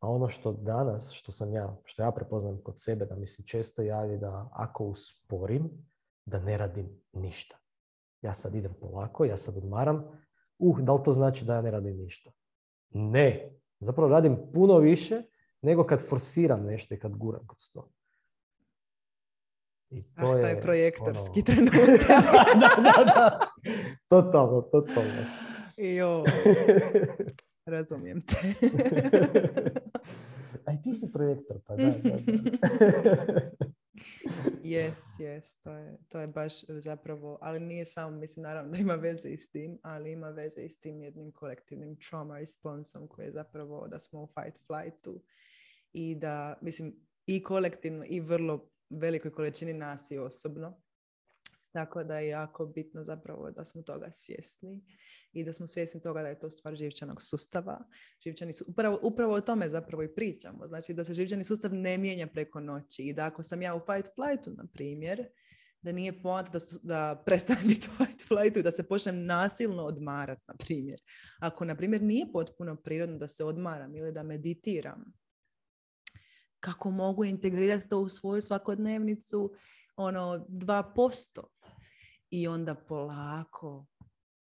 [0.00, 3.42] A ono što danas, što sam ja, što ja prepoznam kod sebe, da mi se
[3.46, 5.70] često javi da ako usporim,
[6.26, 7.56] da ne radim ništa.
[8.22, 10.04] Ja sad idem polako, ja sad odmaram.
[10.58, 12.30] Uh, da li to znači da ja ne radim ništa?
[12.90, 13.52] Ne.
[13.80, 15.22] Zapravo radim puno više
[15.62, 17.90] nego kad forsiram nešto i kad guram kroz to.
[19.90, 21.44] I to ah, je taj projektorski ono...
[21.46, 22.08] trenutak.
[22.60, 23.40] da, da, da.
[24.08, 25.22] Totalno, totalno.
[25.76, 26.24] Jo.
[27.66, 28.36] Razumijem te.
[30.90, 32.16] Ti si projektor, pa da, da,
[34.62, 38.94] Yes, yes, to je, to je baš zapravo, ali nije samo, mislim naravno da ima
[38.94, 43.26] veze i s tim, ali ima veze i s tim jednim kolektivnim trauma responsom koji
[43.26, 45.22] je zapravo da smo u fight flightu
[45.92, 50.80] i da, mislim, i kolektivno i vrlo velikoj količini nas i osobno
[51.72, 54.84] tako da je jako bitno zapravo da smo toga svjesni
[55.32, 57.78] i da smo svjesni toga da je to stvar živčanog sustava.
[58.24, 60.66] Živčani su, upravo, upravo o tome zapravo i pričamo.
[60.66, 63.80] Znači da se živčani sustav ne mijenja preko noći i da ako sam ja u
[63.80, 65.28] fight flightu, na primjer,
[65.82, 70.42] da nije poanta da, da prestanem biti fight flightu i da se počnem nasilno odmarati,
[70.48, 71.00] na primjer.
[71.40, 75.12] Ako, na primjer, nije potpuno prirodno da se odmaram ili da meditiram,
[76.60, 79.52] kako mogu integrirati to u svoju svakodnevnicu
[80.00, 81.40] ono 2%
[82.30, 83.86] i onda polako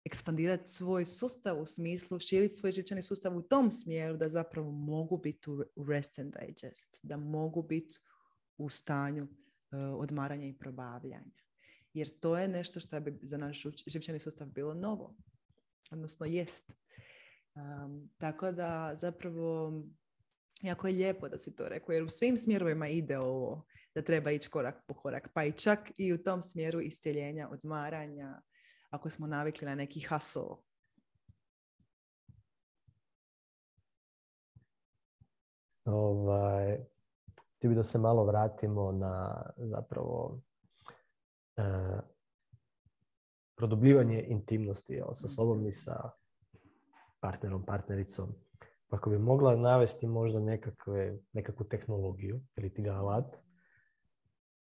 [0.04, 5.16] ekspandirati svoj sustav u smislu, širiti svoj živčani sustav u tom smjeru da zapravo mogu
[5.16, 7.98] biti u rest and digest, da mogu biti
[8.58, 9.28] u stanju uh,
[9.98, 11.38] odmaranja i probavljanja.
[11.92, 15.16] Jer to je nešto što bi za naš živčani sustav bilo novo.
[15.90, 16.78] Odnosno jest.
[17.54, 19.72] Um, tako da zapravo
[20.62, 24.30] jako je lijepo da si to rekao, jer u svim smjerovima ide ovo da treba
[24.30, 28.41] ići korak po korak, pa i čak i u tom smjeru iscjeljenja, odmaranja,
[28.91, 30.57] ako smo navikli na neki hustle.
[35.84, 36.78] Ovaj,
[37.59, 40.41] ti bi da se malo vratimo na zapravo
[41.57, 41.62] e,
[43.57, 46.11] produbljivanje intimnosti jel, sa sobom i sa
[47.20, 48.26] partnerom, partnericom.
[48.89, 53.47] Pa ako bi mogla navesti možda nekakve, nekakvu tehnologiju ili ti ga alat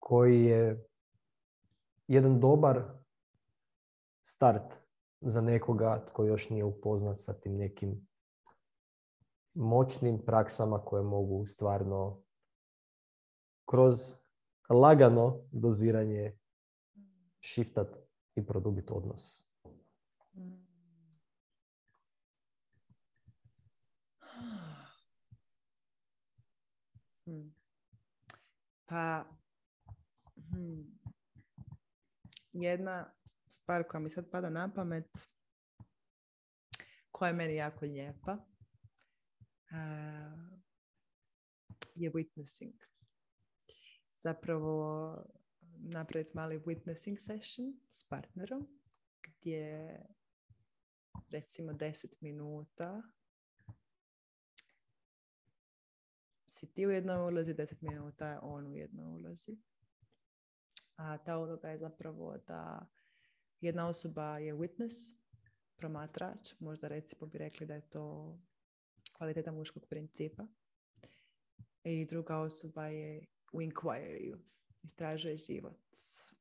[0.07, 0.87] koji je
[2.07, 2.83] jedan dobar
[4.21, 4.73] start
[5.21, 8.07] za nekoga tko još nije upoznat sa tim nekim
[9.53, 12.21] moćnim praksama koje mogu stvarno
[13.65, 13.95] kroz
[14.69, 16.37] lagano doziranje
[17.43, 17.97] shiftat
[18.35, 19.51] i produbiti odnos.
[27.25, 27.55] Hmm.
[28.85, 29.34] Pa hmm.
[32.53, 33.13] Jedna
[33.47, 35.09] stvar koja mi sad pada na pamet,
[37.11, 38.33] koja je meni jako lijepa,
[39.71, 40.39] uh,
[41.95, 42.73] je witnessing.
[44.17, 45.17] Zapravo
[45.77, 48.67] napraviti mali witnessing session s partnerom
[49.23, 49.99] gdje
[51.29, 53.01] recimo 10 minuta
[56.55, 59.57] si ti u jednoj ulozi, 10 minuta on u jednoj ulozi.
[60.95, 62.87] A ta uloga je zapravo da
[63.61, 65.15] jedna osoba je witness,
[65.75, 68.37] promatrač, možda recimo bi rekli da je to
[69.17, 70.47] kvaliteta muškog principa.
[71.83, 74.37] I druga osoba je u inquiry,
[74.83, 75.81] istražuje život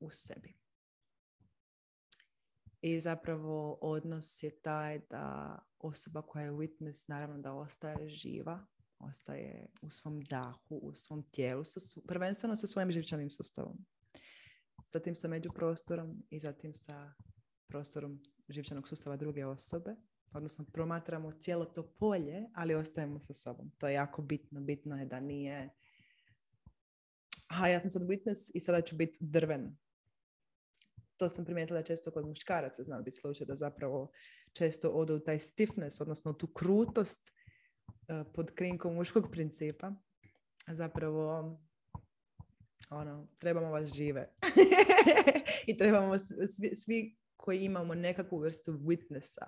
[0.00, 0.54] u sebi.
[2.80, 8.66] I zapravo odnos je taj da osoba koja je witness naravno da ostaje živa,
[8.98, 11.62] ostaje u svom dahu, u svom tijelu,
[12.08, 13.86] prvenstveno sa svojim živčanim sustavom.
[14.86, 17.12] Zatim sa međuprostorom i zatim sa
[17.68, 19.96] prostorom živčanog sustava druge osobe.
[20.32, 23.70] Odnosno promatramo cijelo to polje, ali ostajemo sa sobom.
[23.78, 24.60] To je jako bitno.
[24.60, 25.70] Bitno je da nije
[27.48, 29.76] aha, ja sam sad witness i sada ću biti drven.
[31.16, 34.10] To sam primijetila često kod muškaraca zna biti slučaj da zapravo
[34.52, 37.32] često odu taj stiffness, odnosno tu krutost
[37.88, 39.92] uh, pod krinkom muškog principa.
[40.72, 41.58] Zapravo
[42.94, 44.32] ono, trebamo vas žive.
[45.68, 49.46] I trebamo svi, svi koji imamo nekakvu vrstu witnessa.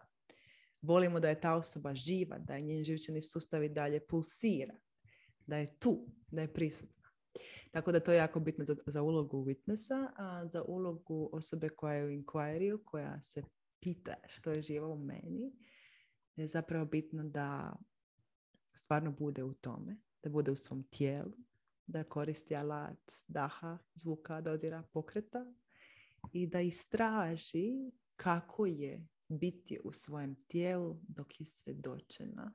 [0.82, 4.74] Volimo da je ta osoba živa, da je njen živčani sustav i dalje pulsira,
[5.47, 7.11] da je tu, da je prisutna.
[7.70, 11.94] Tako da to je jako bitno za, za ulogu witnessa, a za ulogu osobe koja
[11.94, 13.42] je u inquiry koja se
[13.80, 15.53] pita što je živo u meni,
[16.36, 17.76] je zapravo bitno da
[18.72, 21.32] stvarno bude u tome, da bude u svom tijelu,
[21.87, 25.55] da koristi alat daha, zvuka, dodira, pokreta
[26.32, 32.53] i da istraži kako je biti u svojem tijelu dok je svjedočena.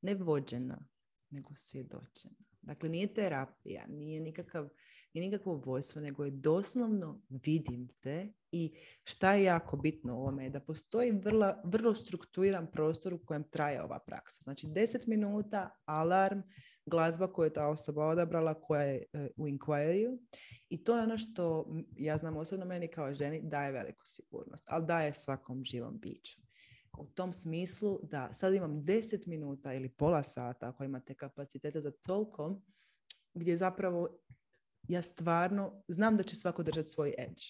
[0.00, 0.88] Ne vođena,
[1.30, 2.36] nego svjedočena.
[2.62, 4.68] Dakle, nije terapija, nije nikakav
[5.16, 8.74] nije nikakvo vojstvo, nego je doslovno vidim te i
[9.04, 13.44] šta je jako bitno u ovome je da postoji vrlo, vrlo strukturiran prostor u kojem
[13.50, 14.42] traje ova praksa.
[14.42, 16.40] Znači 10 minuta, alarm,
[16.86, 20.18] glazba koju je ta osoba odabrala, koja je e, u inquiry
[20.68, 21.66] i to je ono što
[21.96, 26.46] ja znam osobno meni kao ženi daje veliku sigurnost, ali daje svakom živom biću
[26.98, 31.90] u tom smislu da sad imam 10 minuta ili pola sata ako imate kapaciteta za
[31.90, 32.60] toliko
[33.34, 34.08] gdje zapravo
[34.88, 37.42] ja stvarno znam da će svako držati svoj edge.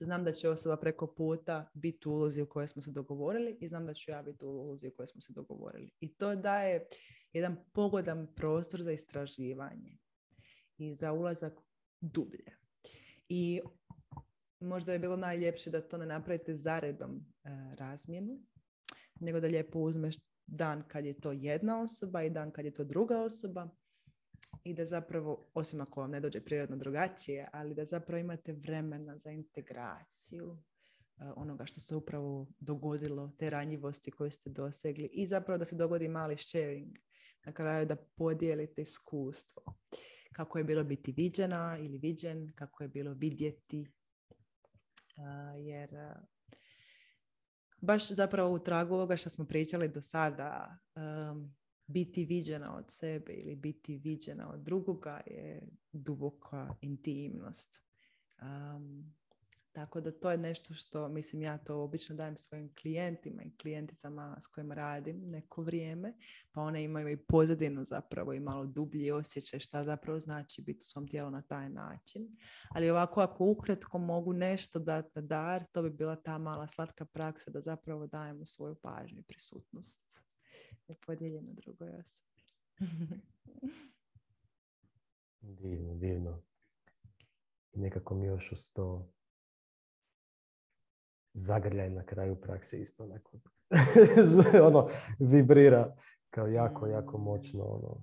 [0.00, 3.68] Znam da će osoba preko puta biti u ulozi u kojoj smo se dogovorili i
[3.68, 5.90] znam da ću ja biti u ulozi u kojoj smo se dogovorili.
[6.00, 6.86] I to daje
[7.32, 9.98] jedan pogodan prostor za istraživanje
[10.78, 11.60] i za ulazak
[12.00, 12.56] dublje.
[13.28, 13.60] I
[14.60, 18.40] možda je bilo najljepše da to ne napravite zaredom e, razmjenu,
[19.20, 20.16] nego da lijepo uzmeš
[20.46, 23.68] dan kad je to jedna osoba i dan kad je to druga osoba
[24.64, 29.18] i da zapravo, osim ako vam ne dođe prirodno drugačije, ali da zapravo imate vremena
[29.18, 30.58] za integraciju uh,
[31.36, 36.08] onoga što se upravo dogodilo, te ranjivosti koje ste dosegli i zapravo da se dogodi
[36.08, 36.98] mali sharing
[37.48, 39.62] na kraju da podijelite iskustvo.
[40.32, 43.86] Kako je bilo biti viđena ili viđen, kako je bilo vidjeti,
[45.56, 45.90] jer
[47.80, 50.78] baš zapravo u tragu ovoga što smo pričali do sada,
[51.86, 57.82] biti viđena od sebe ili biti viđena od drugoga je duboka intimnost.
[59.78, 64.36] Tako da to je nešto što, mislim, ja to obično dajem svojim klijentima i klijenticama
[64.40, 66.14] s kojima radim neko vrijeme,
[66.52, 70.86] pa one imaju i pozadinu zapravo i malo dublji osjećaj šta zapravo znači biti u
[70.86, 72.36] svom tijelu na taj način.
[72.70, 77.04] Ali ovako, ako ukratko mogu nešto dati na dar, to bi bila ta mala slatka
[77.04, 80.22] praksa da zapravo dajemo svoju pažnju i prisutnost
[81.06, 82.42] podijeljeno drugoj osobi.
[85.60, 86.42] divno, divno.
[87.72, 89.12] Nekako mi još uz to
[91.34, 93.40] zagrljaj na kraju prakse isto onako
[94.68, 95.96] ono, vibrira
[96.30, 97.22] kao jako, jako mm.
[97.22, 98.02] moćno ono.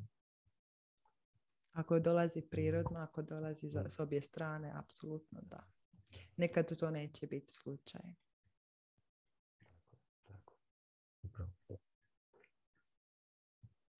[1.71, 5.67] Ako dolazi prirodno, ako dolazi za, s obje strane, apsolutno da.
[6.38, 8.01] nekad to neće biti slučaj.
[10.23, 10.53] Tako.
[11.67, 11.78] To.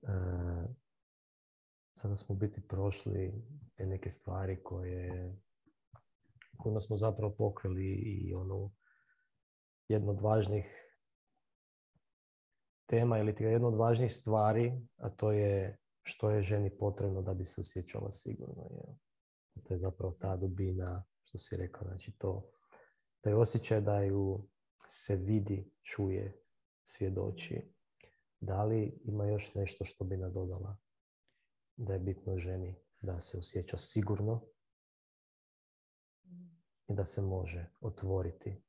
[0.02, 0.12] E,
[1.94, 3.34] sada smo biti prošli
[3.76, 5.36] te neke stvari koje
[6.58, 8.72] kojima smo zapravo pokrili i onu
[9.88, 10.86] jednu od važnih
[12.86, 17.46] tema ili jedna od važnijih stvari, a to je što je ženi potrebno da bi
[17.46, 18.64] se osjećala sigurno.
[18.72, 18.98] Je.
[19.64, 22.52] To je zapravo ta dubina, što si rekao, znači to,
[23.22, 24.48] taj osjećaj da ju
[24.88, 26.42] se vidi, čuje,
[26.84, 27.74] svjedoči.
[28.40, 30.78] Da li ima još nešto što bi nadodala
[31.78, 34.46] da je bitno ženi da se osjeća sigurno
[36.88, 38.65] i da se može otvoriti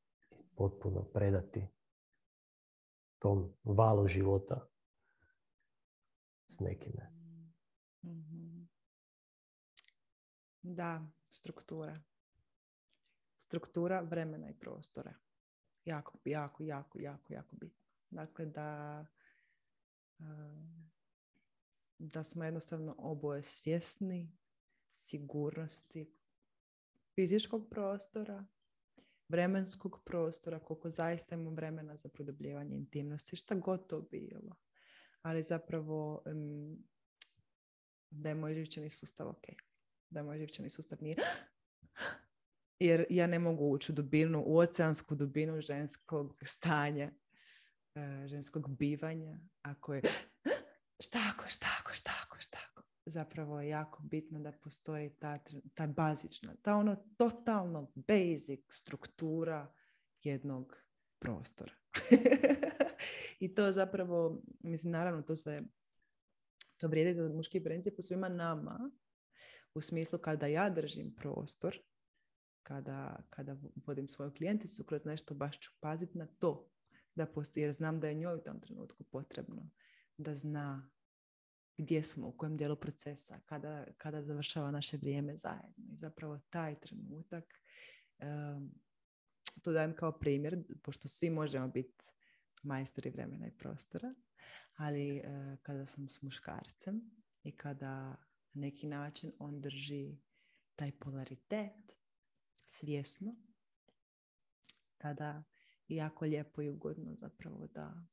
[0.56, 1.66] potpuno predati
[3.18, 4.68] tom valu života
[6.46, 7.12] s nekime.
[8.04, 8.64] Mhm.
[10.62, 12.00] Da, struktura.
[13.36, 15.14] Struktura vremena i prostora.
[15.84, 17.86] Jako, jako, jako, jako, jako bitno.
[18.10, 19.06] Dakle, da,
[21.98, 24.36] da smo jednostavno oboje svjesni
[24.92, 26.14] sigurnosti
[27.14, 28.44] fizičkog prostora,
[29.28, 34.56] vremenskog prostora, koliko zaista imamo vremena za produbljivanje intimnosti, šta god to bilo.
[35.22, 36.22] Ali zapravo
[38.10, 39.44] da je moj živčani sustav ok.
[40.10, 41.16] Da je moj živčani sustav nije
[42.80, 47.10] jer ja ne mogu ući u dubinu, u oceansku dubinu ženskog stanja,
[47.94, 50.02] e, ženskog bivanja, ako je
[51.06, 52.75] štako, štako, štako, štako.
[53.06, 55.38] Zapravo je jako bitno da postoji ta,
[55.74, 59.74] ta bazična, ta ono totalno basic struktura
[60.22, 60.76] jednog
[61.18, 61.72] prostora.
[63.40, 65.62] I to zapravo, mislim, naravno, to se
[66.76, 68.90] to vrijedi za muški princip u svima nama,
[69.74, 71.78] u smislu kada ja držim prostor,
[72.62, 76.70] kada, kada vodim svoju klijenticu kroz nešto, baš ću paziti na to.
[77.14, 79.70] Da postoji, jer znam da je njoj u tom trenutku potrebno
[80.16, 80.90] da zna
[81.78, 85.84] gdje smo, u kojem dijelu procesa, kada, kada završava naše vrijeme zajedno.
[85.92, 87.44] I zapravo taj trenutak,
[88.18, 88.74] um,
[89.62, 92.04] to dajem kao primjer, pošto svi možemo biti
[92.62, 94.14] majstori vremena i prostora,
[94.76, 97.10] ali uh, kada sam s muškarcem
[97.42, 98.16] i kada
[98.52, 100.18] na neki način on drži
[100.76, 101.98] taj polaritet
[102.64, 103.36] svjesno,
[104.98, 105.44] tada
[105.88, 108.06] jako lijepo i ugodno zapravo da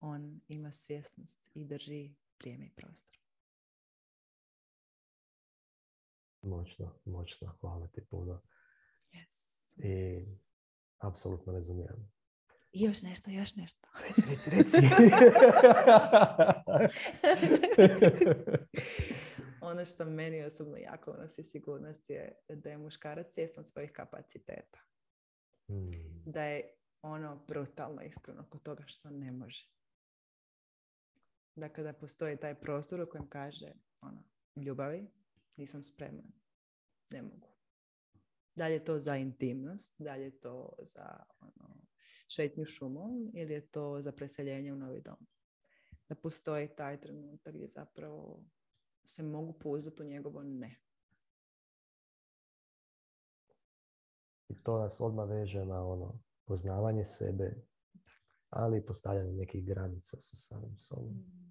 [0.00, 3.18] on ima svjesnost i drži vrijeme i prostor.
[6.42, 7.56] Moćno, moćno.
[7.60, 8.42] Hvala ti puno.
[9.12, 9.54] Yes.
[9.76, 10.26] I
[10.98, 12.14] apsolutno razumijem.
[12.72, 13.88] I još nešto, još nešto.
[14.28, 14.76] Reci, reci,
[19.60, 24.78] ono što meni osobno jako unosi sigurnost je da je muškarac svjestan svojih kapaciteta.
[25.66, 25.90] Hmm.
[26.26, 29.70] Da je ono brutalno iskreno kod toga što ne može.
[31.56, 34.24] Dakle, da postoji taj prostor u kojem kaže ono,
[34.56, 35.10] ljubavi,
[35.56, 36.32] nisam spreman,
[37.10, 37.48] ne mogu.
[38.54, 41.76] Da li je to za intimnost, da li je to za ono,
[42.28, 45.26] šetnju šumom ili je to za preseljenje u novi dom.
[46.08, 48.44] Da postoji taj trenutak gdje zapravo
[49.04, 50.80] se mogu pouzdati u njegovo ne.
[54.48, 57.54] I to nas odmah veže na ono poznavanje sebe,
[58.50, 61.43] ali i postavljanje nekih granica sa samim sobom.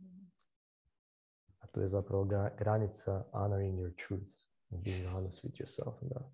[1.73, 2.25] Tu je zapravo
[2.57, 4.33] granica honoring your truth,
[4.69, 5.95] being honest with yourself.
[6.01, 6.31] Da.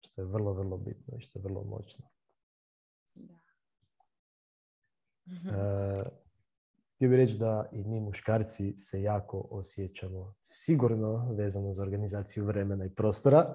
[0.00, 2.06] Što je vrlo, vrlo bitno i što je vrlo moćno.
[3.14, 3.34] Da.
[5.24, 6.06] Uh,
[6.94, 12.84] htio bih reći da i mi muškarci se jako osjećamo sigurno vezano za organizaciju vremena
[12.84, 13.54] i prostora.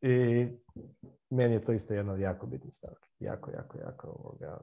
[0.00, 0.46] I
[1.30, 3.08] meni je to isto jedna od jako bitnih stavki.
[3.20, 4.60] Jako, jako, jako ovoga.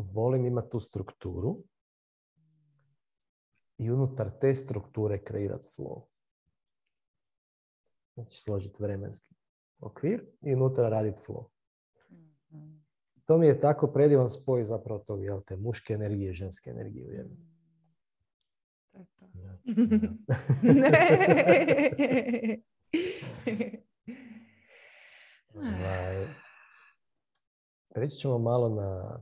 [0.00, 1.64] Volim imati tu strukturu
[3.78, 6.02] i unutar te strukture kreirati flow.
[8.14, 9.34] Znači složiti vremenski
[9.80, 11.44] okvir i unutra raditi flow.
[13.24, 17.06] To mi je tako predivan spoj zapravo tog, jel, te muške energije i ženske energije
[17.06, 17.38] u jednom.
[25.54, 26.26] Ovaj,
[27.90, 29.20] Reći ćemo malo na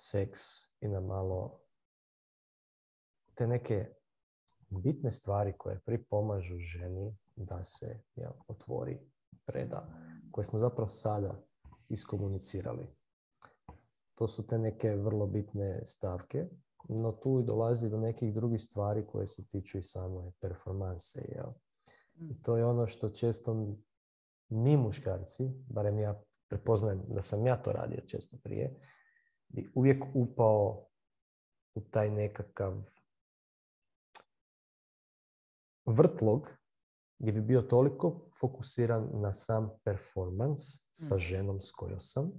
[0.00, 0.40] seks
[0.80, 1.60] i na malo
[3.34, 3.86] te neke
[4.68, 9.00] bitne stvari koje pripomažu ženi da se jel, otvori,
[9.46, 9.86] preda,
[10.30, 11.42] koje smo zapravo sada
[11.88, 12.86] iskomunicirali.
[14.14, 16.48] To su te neke vrlo bitne stavke
[16.88, 21.20] no tu dolazi do nekih drugih stvari koje se tiču i same performanse.
[21.28, 21.52] Jel?
[22.30, 23.76] I to je ono što često
[24.48, 28.74] mi muškarci, barem ja prepoznajem da sam ja to radio često prije,
[29.50, 30.86] bi uvijek upao
[31.74, 32.82] u taj nekakav
[35.86, 36.48] vrtlog
[37.18, 41.18] gdje bi bio toliko fokusiran na sam performans sa Mm.
[41.18, 42.32] ženom s kojom sam,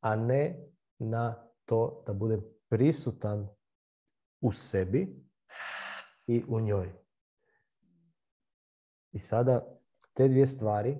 [0.00, 0.68] a ne
[0.98, 3.48] na to da budem prisutan
[4.40, 5.24] u sebi
[6.26, 6.92] i u njoj.
[9.12, 9.78] I sada
[10.12, 10.98] te dvije stvari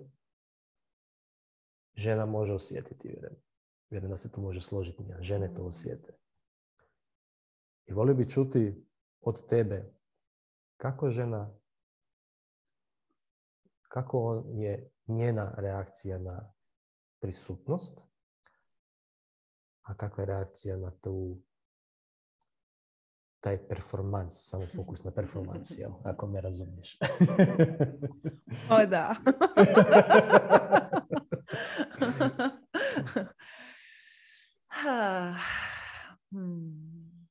[1.94, 3.36] žena može osjetiti, vjerujem.
[3.90, 5.04] Vjerujem da se to može složiti.
[5.20, 6.12] Žene to osjete.
[7.86, 8.86] I volio bi čuti
[9.20, 9.94] od tebe
[10.76, 11.50] kako žena,
[13.88, 16.52] kako je njena reakcija na
[17.20, 18.08] prisutnost,
[19.82, 21.42] a kakva je reakcija na tu
[23.40, 25.90] taj performans, samo fokus na performans, jel?
[26.10, 26.98] Ako me razumiješ.
[28.70, 29.16] O da.
[34.69, 34.69] Ha,
[36.30, 37.28] hmm.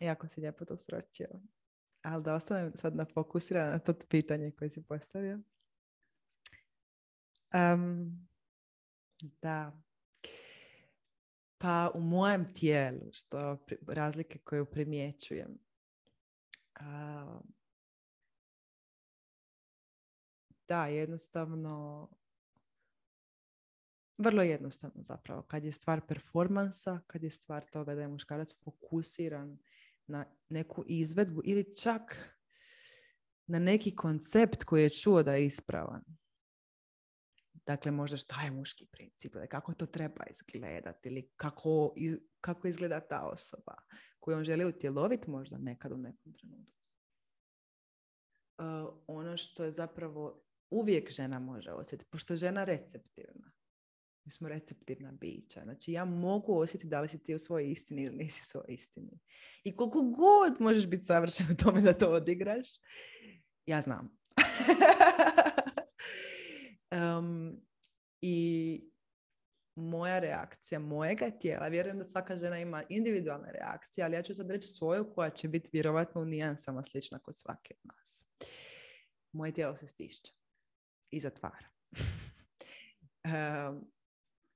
[0.00, 1.28] Jako si lijepo to sročio.
[2.02, 5.40] Ali da ostanem sad na fokusirana na to pitanje koje si postavio.
[7.52, 8.28] Em,
[9.42, 9.82] da.
[11.58, 13.58] Pa u mojem tijelu, što
[13.88, 15.58] razlike koje primjećujem,
[16.74, 17.40] a,
[20.68, 22.08] da, jednostavno,
[24.18, 25.42] vrlo jednostavno zapravo.
[25.42, 29.58] Kad je stvar performansa, kad je stvar toga da je muškarac fokusiran
[30.06, 32.16] na neku izvedbu ili čak
[33.46, 36.04] na neki koncept koji je čuo da je ispravan.
[37.66, 42.68] Dakle, možda šta je muški princip, ili kako to treba izgledati, ili kako, iz- kako
[42.68, 43.74] izgleda ta osoba
[44.20, 46.72] koju on želi utjeloviti možda nekad u nekom trenutku.
[48.58, 53.52] Uh, ono što je zapravo uvijek žena može osjetiti, pošto žena receptivna.
[54.24, 55.60] Mi smo receptivna bića.
[55.64, 58.74] Znači ja mogu osjetiti da li si ti u svojoj istini ili nisi u svojoj
[58.74, 59.20] istini.
[59.64, 62.68] I koliko god možeš biti savršen u tome da to odigraš,
[63.66, 64.16] ja znam.
[66.90, 67.60] Em,
[68.20, 68.92] I
[69.74, 74.50] moja reakcija mojega tijela, vjerujem da svaka žena ima individualne reakcije, ali ja ću sad
[74.50, 78.24] reći svoju koja će biti vjerovatno u nijansama slična kod svake od nas.
[79.32, 80.32] Moje tijelo se stišće
[81.10, 81.68] i zatvara.
[83.24, 83.91] Em,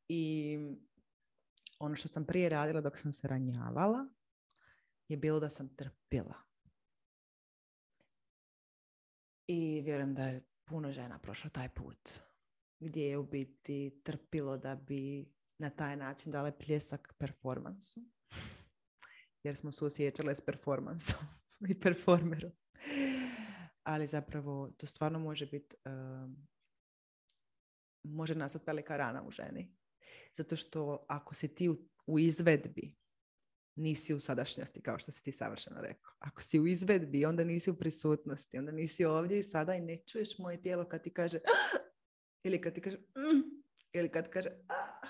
[0.08, 0.58] I
[1.78, 4.08] ono što sam prije radila dok sam se ranjavala
[5.08, 6.34] je bilo da sam trpila.
[9.46, 12.10] I vjerujem da je puno žena prošlo taj put
[12.80, 18.00] gdje je u biti trpilo da bi na taj način dale pljesak performansu.
[19.42, 21.26] Jer smo suosjećale s performansom
[21.70, 22.52] i performerom.
[23.82, 26.48] Ali zapravo to stvarno može biti um,
[28.02, 29.75] može nastati velika rana u ženi.
[30.32, 31.68] Zato što ako si ti
[32.06, 32.94] u, izvedbi,
[33.76, 36.12] nisi u sadašnjosti, kao što si ti savršeno rekao.
[36.18, 39.96] Ako si u izvedbi, onda nisi u prisutnosti, onda nisi ovdje i sada i ne
[39.96, 41.38] čuješ moje tijelo kad ti kaže
[42.42, 45.08] ili kad ti kaže "Mm", ili kad kaže "Ah",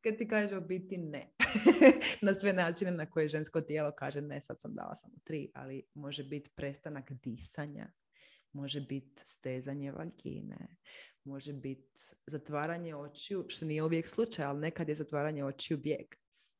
[0.00, 1.34] kad ti kaže u biti ne.
[2.22, 5.86] na sve načine na koje žensko tijelo kaže ne, sad sam dala samo tri, ali
[5.94, 7.92] može biti prestanak disanja,
[8.58, 10.76] može biti stezanje vagine,
[11.24, 16.06] može biti zatvaranje očiju, što nije uvijek slučaj, ali nekad je zatvaranje očiju bijeg.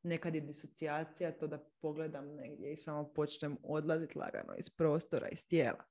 [0.03, 5.46] Nekad je disocijacija to da pogledam negdje i samo počnem odlaziti lagano iz prostora, iz
[5.46, 5.84] tijela.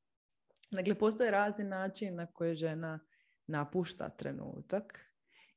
[0.71, 2.99] Dakle, postoje razni način na koje žena
[3.47, 4.99] napušta trenutak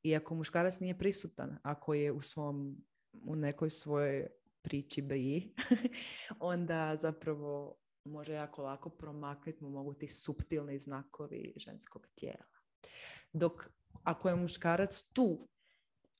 [0.02, 2.84] i ako muškarac nije prisutan, ako je u svom,
[3.26, 4.26] u nekoj svojoj
[4.62, 5.54] priči briji,
[6.40, 12.46] onda zapravo može jako lako promaknuti mu mogu ti suptilni znakovi ženskog tijela.
[13.32, 13.70] Dok
[14.02, 15.48] ako je muškarac tu,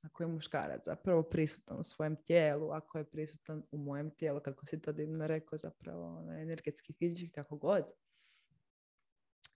[0.01, 4.65] ako je muškarac zapravo prisutan u svojem tijelu, ako je prisutan u mojem tijelu, kako
[4.65, 7.91] si to divno rekao, zapravo ono, energetski, fizički, kako god.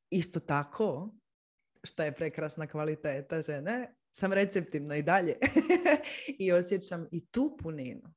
[0.09, 1.09] Isto tako,
[1.83, 5.35] šta je prekrasna kvaliteta žene, sam receptivna i dalje
[6.39, 8.13] i osjećam i tu puninu.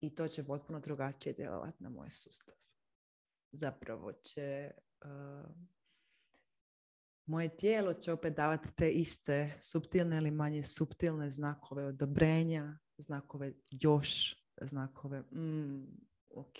[0.00, 2.63] I to će potpuno drugačije djelovati na moj sustav.
[3.56, 4.70] Zapravo će
[5.04, 5.50] uh,
[7.26, 14.36] moje tijelo će opet davati te iste subtilne ili manje subtilne znakove odobrenja, znakove još,
[14.60, 15.84] znakove mm,
[16.30, 16.58] ok,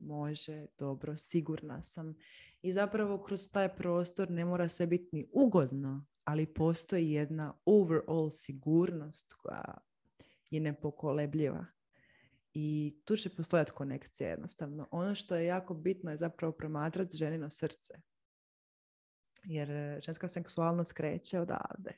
[0.00, 2.14] može, dobro, sigurna sam.
[2.62, 8.30] I zapravo kroz taj prostor ne mora sve biti ni ugodno, ali postoji jedna overall
[8.30, 9.78] sigurnost koja
[10.50, 11.66] je nepokolebljiva
[12.54, 14.88] I tu će postojati konekcija jednostavno.
[14.90, 17.94] Ono što je jako bitno je zapravo promatrati ženino srce.
[19.44, 21.92] Jer e, ženska seksualnost kreće odavde,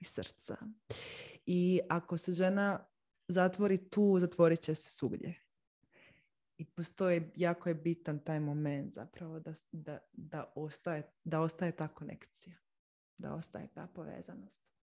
[0.00, 0.56] iz srca.
[1.46, 2.86] I ako se žena
[3.28, 5.34] zatvori tu, zatvorit će se svugdje.
[6.56, 11.88] I postoji, jako je bitan taj moment zapravo da, da, da, ostaje, da ostaje ta
[11.88, 12.56] konekcija.
[13.18, 14.79] Da ostaje ta povezanost.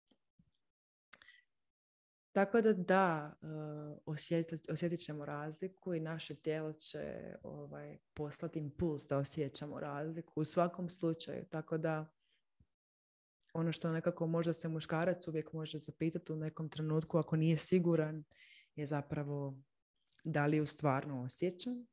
[2.31, 9.07] Tako da da, uh, osjetit, osjetit ćemo razliku i naše tijelo će ovaj, poslati impuls
[9.07, 11.45] da osjećamo razliku u svakom slučaju.
[11.49, 12.13] Tako da
[13.53, 18.23] ono što nekako možda se muškarac uvijek može zapitati u nekom trenutku ako nije siguran
[18.75, 19.57] je zapravo
[20.23, 21.87] da li ju stvarno osjećam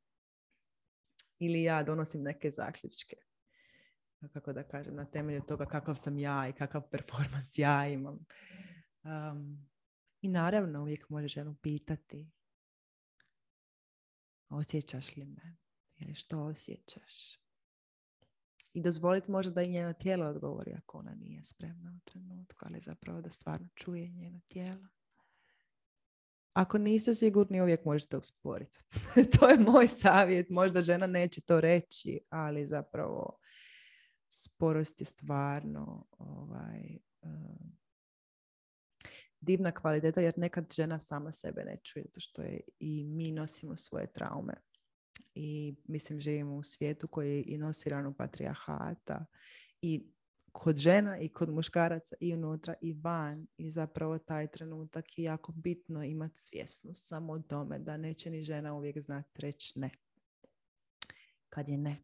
[1.39, 3.15] ili ja donosim neke zaključke.
[4.33, 8.25] Kako da kažem, na temelju toga kakav sam ja i kakav performans ja imam.
[9.03, 9.68] Um,
[10.21, 12.31] I naravno uvijek može ženu pitati
[14.49, 15.57] osjećaš li me?
[15.97, 17.39] Ili što osjećaš?
[18.73, 22.79] I dozvoliti možda da i njeno tijelo odgovori ako ona nije spremna u trenutku, ali
[22.79, 24.87] zapravo da stvarno čuje njeno tijelo.
[26.53, 28.77] Ako niste sigurni, uvijek možete usporiti.
[29.39, 30.49] to je moj savjet.
[30.49, 33.37] Možda žena neće to reći, ali zapravo
[34.29, 37.78] sporost je stvarno ovaj, um,
[39.41, 43.75] divna kvaliteta jer nekad žena sama sebe ne čuje zato što je i mi nosimo
[43.75, 44.53] svoje traume.
[45.35, 49.25] I mislim živimo u svijetu koji i nosi ranu patrijarhata
[49.81, 50.11] i
[50.51, 55.51] kod žena i kod muškaraca i unutra i van i zapravo taj trenutak je jako
[55.51, 59.89] bitno imati svjesnost samo o tome da neće ni žena uvijek znati reći ne.
[61.49, 62.03] Kad je ne.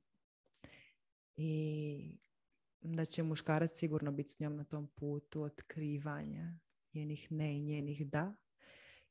[1.35, 2.17] I
[2.81, 6.53] da će muškarac sigurno biti s njom na tom putu otkrivanja
[6.95, 8.35] njenih ne i njenih da.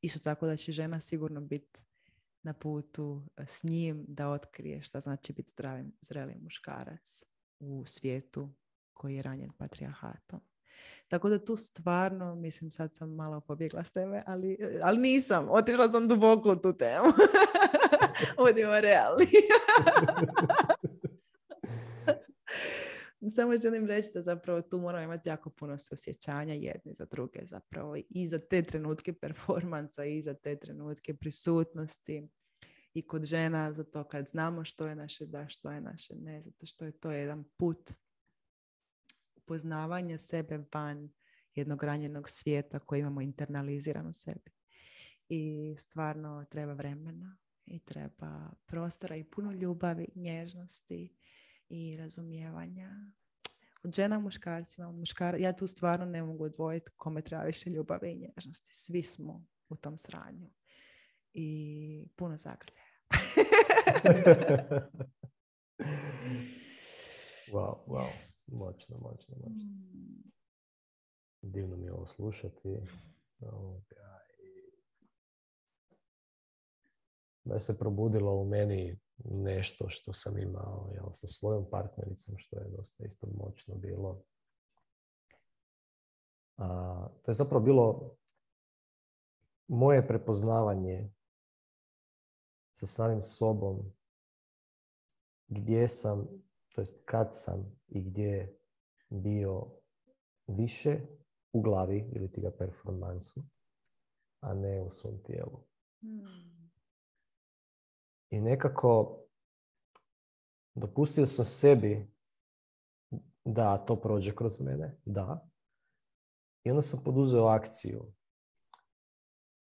[0.01, 1.81] Isto tako da će žena sigurno biti
[2.43, 7.25] na putu e, s njim da otkrije šta znači biti zdravim, zreli muškarac
[7.61, 8.51] u svijetu
[8.93, 10.41] koji je ranjen patrijarhatom.
[11.09, 15.47] Tako da tu stvarno, mislim sad sam malo pobjegla s teme, ali, e, ali nisam.
[15.51, 17.07] Otišla sam duboko u tu temu.
[18.39, 19.27] Budimo realni.
[23.31, 27.97] samo želim reći da zapravo tu moramo imati jako puno osjećanja jedni za druge zapravo
[28.11, 32.29] i za te trenutke performansa i za te trenutke prisutnosti
[32.95, 36.41] i kod žena za to kad znamo što je naše da, što je naše ne,
[36.41, 37.93] zato što je to jedan put
[39.47, 41.11] poznavanja sebe van
[41.55, 44.51] jednog ranjenog svijeta koji imamo internaliziran u sebi.
[45.29, 51.17] I stvarno treba vremena i treba prostora i puno ljubavi, nježnosti
[51.69, 52.91] i razumijevanja
[53.85, 58.17] od žena muškarcima, muškar, ja tu stvarno ne mogu odvojiti kome treba više ljubavi i
[58.17, 58.71] nježnosti.
[58.75, 60.51] Svi smo u tom sranju.
[61.33, 62.85] I puno zagrljaja.
[67.53, 68.11] wow, wow.
[68.47, 69.71] Moćno, moćno, moćno.
[69.71, 70.33] Mm.
[71.43, 72.79] Divno mi je ovo slušati.
[77.45, 82.69] Da se probudilo u meni nešto što sam imao jel, sa svojom partnericom, što je
[82.77, 84.23] dosta isto moćno bilo.
[86.57, 88.17] A, to je zapravo bilo
[89.69, 91.11] moje prepoznavanje
[92.73, 93.93] sa samim sobom
[95.49, 96.29] gdje sam,
[96.75, 98.59] to jest kad sam i gdje
[99.09, 99.67] bio
[100.47, 101.01] više
[101.53, 103.43] u glavi ili ti ga performansu,
[104.41, 105.61] a ne u svom tijelu.
[106.01, 106.54] Hmm.
[108.35, 109.21] I nekako
[110.75, 112.13] dopustio sam sebi
[113.45, 115.49] da to prođe kroz mene, da.
[116.65, 118.13] I onda sam poduzeo akciju.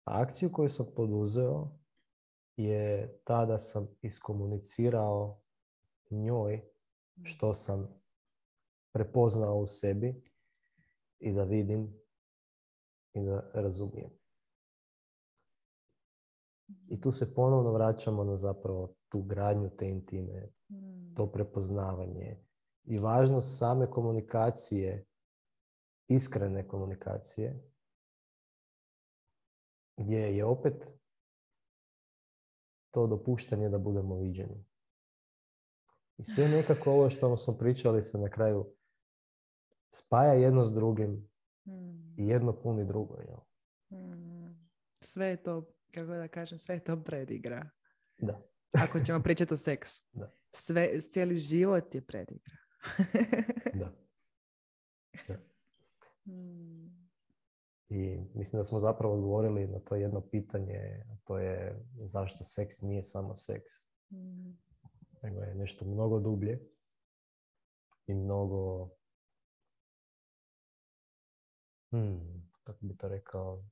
[0.04, 1.78] A akciju koju sam poduzeo
[2.56, 5.42] je ta da sam iskomunicirao
[6.10, 6.62] njoj
[7.22, 8.02] što sam
[8.94, 10.22] prepoznao u sebi
[11.18, 12.00] i da vidim
[13.14, 14.19] i da razumijem.
[16.88, 21.14] I tu se ponovno vraćamo na zapravo tu gradnju te intime, hmm.
[21.16, 22.44] to prepoznavanje
[22.84, 25.06] i važnost same komunikacije,
[26.08, 27.70] iskrene komunikacije,
[29.96, 31.00] gdje je opet
[32.90, 34.64] to dopuštanje da budemo viđeni.
[36.16, 38.72] I sve nekako ovo što smo pričali se na kraju
[39.90, 41.30] spaja jedno s drugim
[41.64, 42.14] hmm.
[42.18, 43.16] i jedno puni drugo.
[43.16, 43.38] Jel?
[43.88, 44.70] Hmm.
[45.00, 47.70] Sve je to kako da kažem, sve je to predigra.
[48.18, 48.43] Da.
[48.84, 50.03] Ako ćemo pričati o seksu.
[50.12, 50.34] Da.
[50.53, 52.57] Sve, cijeli život je predigra.
[53.80, 54.01] da.
[56.24, 57.11] Hmm.
[57.88, 62.82] I mislim da smo zapravo odgovorili na to jedno pitanje, a to je zašto seks
[62.82, 63.72] nije samo seks.
[64.12, 64.51] Mm.
[65.22, 66.61] Nego je nešto mnogo dublje
[68.07, 68.91] i mnogo
[71.91, 73.64] hmm, kako bi to rekao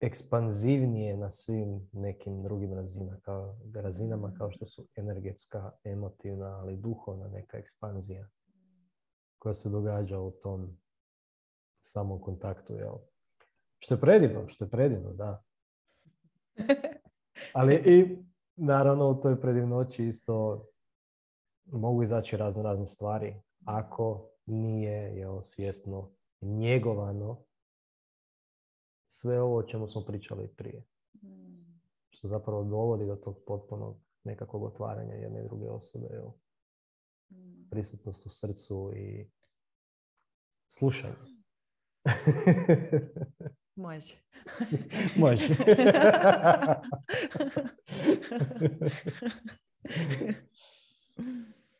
[0.00, 7.28] ekspanzivnije na svim nekim drugim razinama kao, razinama kao što su energetska, emotivna, ali duhovna
[7.28, 8.28] neka ekspanzija
[9.38, 10.78] koja se događa u tom
[11.80, 12.74] samom kontaktu.
[12.74, 12.94] Jel?
[13.78, 15.42] Što je predivno, što je predivno, da.
[17.54, 18.18] Ali i
[18.56, 20.66] naravno u toj predivnoći isto
[21.64, 27.45] mogu izaći razne razne stvari ako nije jel, svjesno njegovano
[29.06, 30.84] sve ovo o čemu smo pričali prije.
[31.22, 31.80] Mm.
[32.08, 36.06] Što zapravo dovodi do tog potpunog nekakvog otvaranja jedne i druge osobe.
[36.10, 36.28] Jel?
[37.30, 37.68] Mm.
[37.70, 39.30] Prisutnost u srcu i
[40.66, 41.14] slušanje.
[43.76, 44.14] Može.
[45.22, 45.54] Može.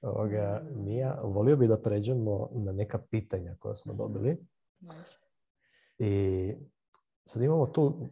[0.03, 4.37] Ovoga, Mija, volio bi da pređemo na neka pitanja koja smo dobili.
[4.81, 5.18] Može.
[5.99, 6.53] I
[7.29, 8.09] sad imamo tu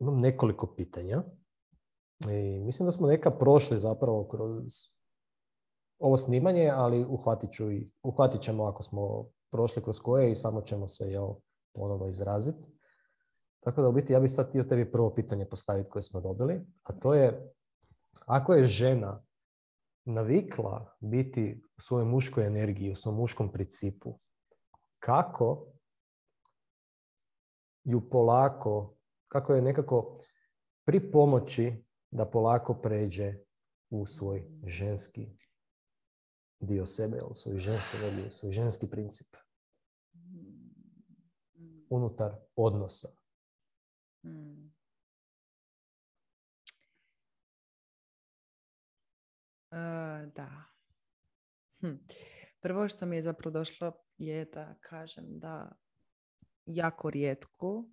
[0.00, 1.22] imam nekoliko pitanja.
[2.30, 4.72] I mislim da smo neka prošli zapravo kroz
[5.98, 10.60] ovo snimanje, ali uhvatit, ću i, uhvatit ćemo ako smo prošli kroz koje i samo
[10.60, 11.28] ćemo se jel,
[11.74, 12.72] ponovo izraziti.
[13.60, 16.60] Tako da u biti ja bih sad htio tebi prvo pitanje postaviti koje smo dobili,
[16.82, 17.52] a to je
[18.26, 19.22] ako je žena
[20.04, 24.18] navikla biti u svojoj muškoj energiji, u svom muškom principu,
[24.98, 25.71] kako
[27.84, 28.96] ju polako,
[29.28, 30.20] kako je nekako
[30.84, 33.34] pri pomoći da polako pređe
[33.90, 35.38] u svoj ženski
[36.60, 39.36] dio sebe, u svoju žensku energiju, u svoj ženski princip
[41.90, 43.08] unutar odnosa.
[44.22, 44.74] Hmm.
[49.70, 49.76] E,
[50.34, 50.64] da.
[51.80, 51.96] Hm.
[52.60, 55.72] Prvo što mi je zapravo došlo je da kažem da
[56.66, 57.84] jako rijetko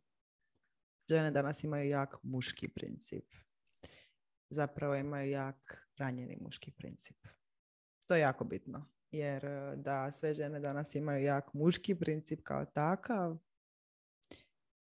[1.09, 3.25] žene danas imaju jak muški princip.
[4.49, 7.27] Zapravo imaju jak ranjeni muški princip.
[8.05, 8.85] To je jako bitno.
[9.11, 13.37] Jer e, da sve žene danas imaju jak muški princip kao takav,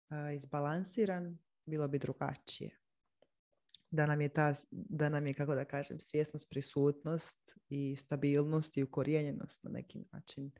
[0.09, 2.79] e, izbalansiran, bilo bi drugačije.
[3.91, 8.83] Da nam je ta, da nam je, kako da kažem, svjesnost, prisutnost i stabilnost i
[8.83, 10.51] ukorijenjenost na neki način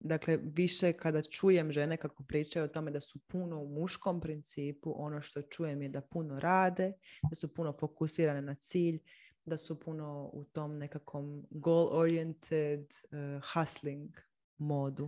[0.00, 4.94] Dakle, više kada čujem žene kako pričaju o tome da su puno u muškom principu,
[4.96, 6.92] ono što čujem je da puno rade,
[7.30, 8.98] da su puno fokusirane na cilj,
[9.44, 14.10] da su puno u tom nekakvom goal-oriented uh, hustling
[14.58, 15.04] modu.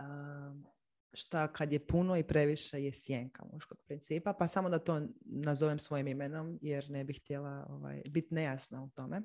[0.00, 0.68] Uh,
[1.12, 5.78] šta kad je puno i previše je sjenka muškog principa, pa samo da to nazovem
[5.78, 9.22] svojim imenom jer ne bih htjela ovaj, biti nejasna u tome.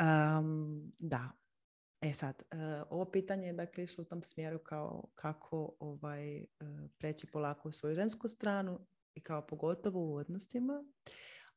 [0.00, 1.30] Um, da,
[2.04, 2.58] E sad, uh,
[2.90, 6.46] ovo pitanje je dakle išlo u tom smjeru kao kako ovaj, uh,
[6.98, 10.84] preći polako u svoju žensku stranu i kao pogotovo u odnosima.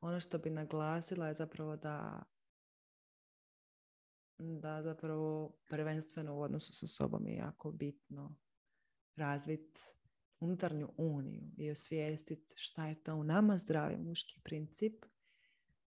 [0.01, 2.23] Ono što bi naglasila je zapravo da
[4.37, 8.35] da zapravo prvenstveno u odnosu sa sobom je jako bitno
[9.15, 9.81] razviti
[10.39, 15.05] unutarnju uniju i osvijestiti šta je to u nama zdravi muški princip,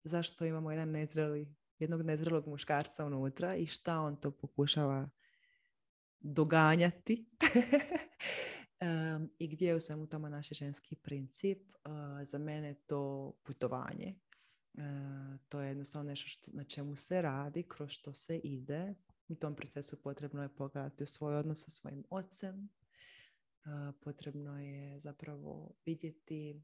[0.03, 5.09] zašto imamo jedan nezreli jednog nezrelog muškarca unutra i šta on to pokušava
[6.19, 7.25] doganjati
[9.39, 11.61] i gdje je u svemu tome naš ženski princip.
[12.23, 14.15] za mene je to putovanje.
[15.49, 18.95] to je jednostavno nešto što, na čemu se radi, kroz što se ide.
[19.27, 22.69] U tom procesu potrebno je pogledati u svoj odnos sa svojim ocem.
[24.01, 26.61] potrebno je zapravo vidjeti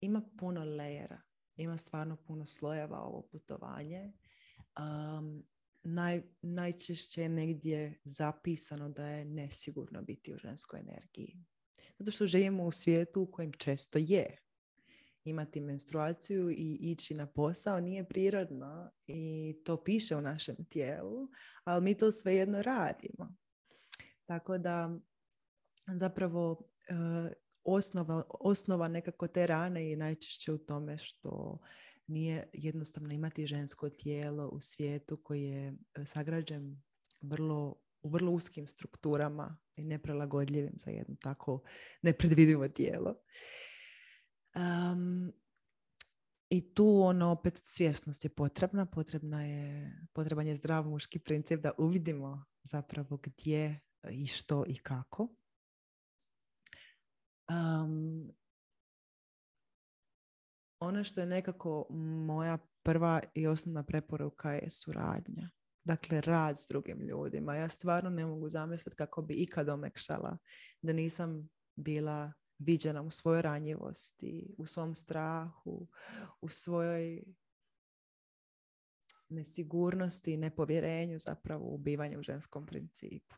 [0.00, 1.27] ima puno lejera
[1.62, 4.12] ima stvarno puno slojeva ovo putovanje.
[4.78, 5.44] Um,
[5.82, 11.44] naj, najčešće je negdje zapisano da je nesigurno biti u ženskoj energiji.
[11.98, 14.36] Zato što živimo u svijetu u kojem često je.
[15.24, 21.28] Imati menstruaciju i ići na posao nije prirodno i to piše u našem tijelu,
[21.64, 23.34] ali mi to svejedno radimo.
[24.26, 24.98] Tako da
[25.86, 26.94] zapravo e,
[27.72, 31.58] osnova, osnova nekako te rane je najčešće u tome što
[32.06, 36.82] nije jednostavno imati žensko tijelo u svijetu koji je e, sagrađen
[37.20, 41.62] vrlo, u vrlo uskim strukturama i neprelagodljivim za jedno tako
[42.02, 43.14] nepredvidivo tijelo.
[44.54, 45.32] Um,
[46.50, 51.72] I tu ono opet svjesnost je potrebna, potrebna je, potreban je zdrav muški princip da
[51.78, 55.28] uvidimo zapravo gdje i što i kako.
[57.50, 58.32] Um,
[60.80, 61.86] ono što je nekako
[62.26, 65.50] moja prva i osnovna preporuka je suradnja.
[65.84, 67.56] Dakle, rad s drugim ljudima.
[67.56, 70.38] Ja stvarno ne mogu zamisliti kako bi ikad omekšala
[70.82, 75.88] da nisam bila viđena u svojoj ranjivosti, u svom strahu,
[76.40, 77.24] u svojoj
[79.28, 83.36] nesigurnosti i nepovjerenju zapravo u bivanju u ženskom principu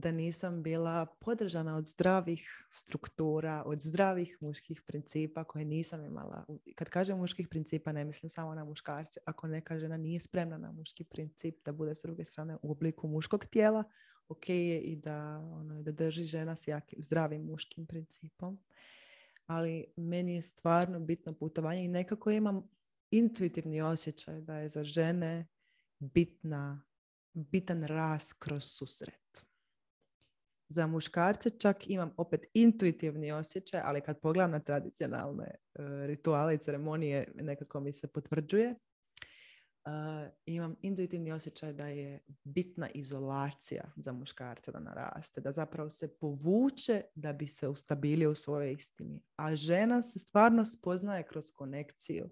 [0.00, 6.46] da nisam bila podržana od zdravih struktura, od zdravih muških principa koje nisam imala.
[6.74, 9.20] Kad kažem muških principa ne mislim samo na muškarce.
[9.24, 13.08] Ako neka žena nije spremna na muški princip da bude s druge strane u obliku
[13.08, 13.84] muškog tijela,
[14.28, 18.58] ok je i da, ono, da drži žena s jakim, zdravim muškim principom.
[19.46, 22.68] Ali meni je stvarno bitno putovanje i nekako imam
[23.10, 25.46] intuitivni osjećaj da je za žene
[25.98, 26.82] bitna,
[27.32, 29.25] bitan rast kroz susret.
[30.68, 36.58] Za muškarce čak imam opet intuitivni osjećaj, ali kad pogledam na tradicionalne uh, rituale i
[36.58, 38.74] ceremonije, nekako mi se potvrđuje.
[39.86, 39.92] Uh,
[40.46, 47.02] imam intuitivni osjećaj da je bitna izolacija za muškarce da naraste, da zapravo se povuče
[47.14, 49.22] da bi se ustabilio u svojoj istini.
[49.36, 52.30] A žena se stvarno spoznaje kroz konekciju.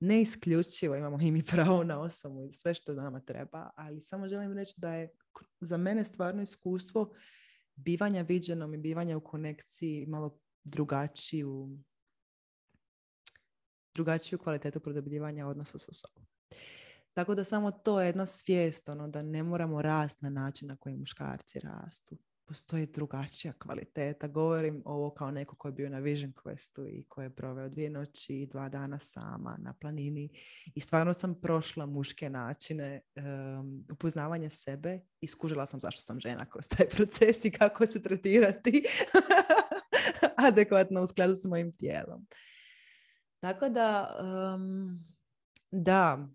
[0.00, 4.28] Ne isključivo, imamo i mi pravo na osobu i sve što nama treba, ali samo
[4.28, 5.08] želim reći da je
[5.60, 7.14] za mene stvarno iskustvo
[7.76, 11.78] bivanja viđenom i bivanja u konekciji malo drugačiju
[13.94, 16.26] drugačiju kvalitetu produbljivanja odnosa sa sobom.
[17.12, 20.76] Tako da samo to je jedna svijest, ono, da ne moramo rasti na način na
[20.76, 24.28] koji muškarci rastu postoji drugačija kvaliteta.
[24.28, 27.90] Govorim ovo kao neko ko je bio na Vision Questu i ko je proveo dvije
[27.90, 30.28] noći i dva dana sama na planini.
[30.74, 36.44] I stvarno sam prošla muške načine um, upoznavanja sebe i skužila sam zašto sam žena
[36.50, 38.82] kroz taj proces i kako se tretirati
[40.48, 42.26] adekvatno u skladu s mojim tijelom.
[43.40, 44.10] Tako da,
[45.70, 46.28] da,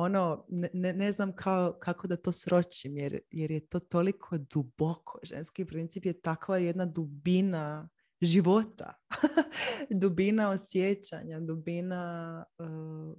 [0.00, 5.18] ono, ne, ne znam kao, kako da to sročim, jer, jer je to toliko duboko.
[5.22, 7.88] Ženski princip je takva jedna dubina
[8.20, 8.94] života,
[10.00, 13.18] dubina osjećanja, dubina uh,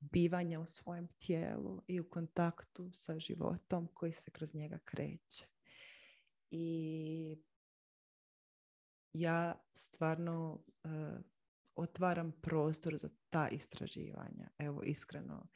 [0.00, 5.46] bivanja u svojem tijelu i u kontaktu sa životom koji se kroz njega kreće.
[6.50, 7.36] I
[9.12, 10.90] ja stvarno uh,
[11.74, 14.48] otvaram prostor za ta istraživanja.
[14.58, 15.48] Evo, iskreno,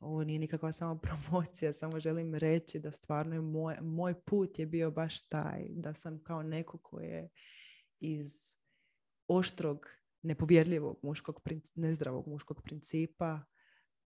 [0.00, 4.66] ovo nije nikakva samo promocija, samo želim reći da stvarno je moj, moj put je
[4.66, 7.28] bio baš taj, da sam kao neko koji je
[8.00, 8.56] iz
[9.28, 9.86] oštrog,
[10.22, 11.40] nepovjerljivog muškog,
[11.74, 13.40] nezdravog muškog principa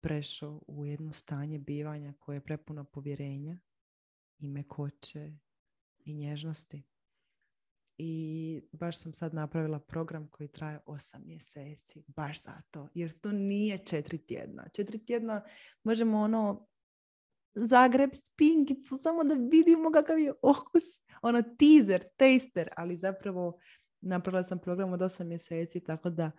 [0.02, 3.60] prešao u jedno stanje bivanja koje je prepuno povjerenja
[4.38, 5.32] i mekoće
[6.06, 6.84] i nježnosti.
[7.98, 12.04] I baš sam sad napravila program koji traje osam mjeseci.
[12.08, 12.88] Baš zato.
[12.94, 14.70] Jer to nije četiri tjedna.
[14.74, 15.44] Četiri tjedna
[15.84, 16.68] možemo ono
[17.60, 20.84] Zagreb spinkicu samo da vidimo kakav je okus.
[21.22, 23.60] Ono teaser, taster, ali zapravo
[24.02, 26.32] napravila sam program od osam mjeseci tako da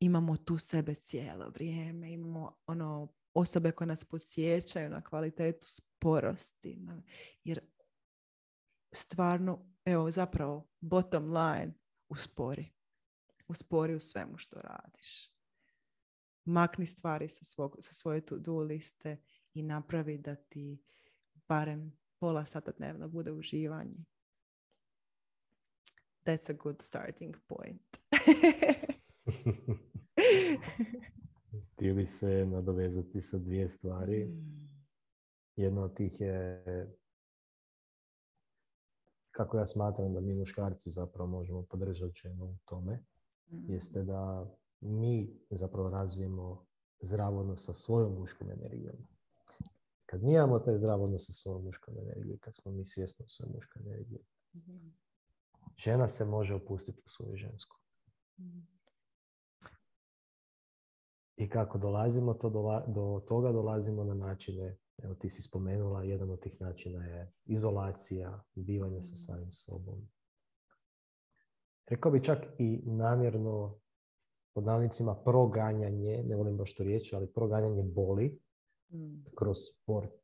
[0.00, 2.12] imamo tu sebe cijelo vrijeme.
[2.12, 6.78] Imamo ono osobe koje nas posjećaju na kvalitetu sporosti.
[7.44, 7.60] Jer
[8.92, 11.74] stvarno evo zapravo bottom line
[12.08, 12.72] uspori.
[13.48, 15.32] Uspori u svemu što radiš.
[16.44, 19.16] Makni stvari sa, svog, sa svoje to-do liste
[19.54, 20.82] i napravi da ti
[21.48, 24.04] barem pola sata dnevno bude uživanje.
[26.24, 27.96] That's a good starting point.
[31.72, 34.24] Htio bi se nadovezati sa dvije stvari.
[34.24, 34.66] Mm.
[35.56, 36.64] Jedna od tih je
[39.36, 43.04] kako ja smatram da mi muškarci zapravo možemo podržati ženu u tome,
[43.50, 43.72] mm.
[43.72, 46.66] jeste da mi zapravo razvijemo
[47.00, 48.96] zdrav odnos sa svojom muškom energijom.
[50.06, 53.28] Kad mi imamo taj zdrav odnos sa svojom muškom energijom, kad smo mi svjesni o
[53.28, 54.24] svojoj muškoj energiji,
[54.54, 54.94] mm.
[55.76, 57.76] žena se može opustiti u svoju žensku.
[58.38, 58.66] Mm.
[61.36, 62.50] I kako dolazimo to
[62.86, 68.44] do toga, dolazimo na načine Evo ti si spomenula, jedan od tih načina je izolacija,
[68.54, 70.08] bivanje sa samim sobom.
[71.86, 73.80] Rekao bi čak i namjerno
[74.54, 78.40] pod navnicima proganjanje, ne volim baš to riječ, ali proganjanje boli
[78.92, 79.24] mm.
[79.38, 80.20] kroz sport,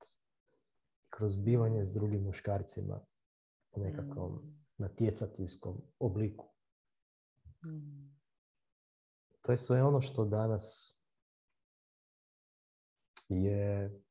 [1.11, 3.01] kroz bivanje s drugim muškarcima
[3.73, 4.65] u nekakvom mm.
[4.77, 6.49] natjecateljskom obliku.
[7.65, 8.17] Mm.
[9.41, 10.99] to je sve ono što danas
[13.29, 14.02] je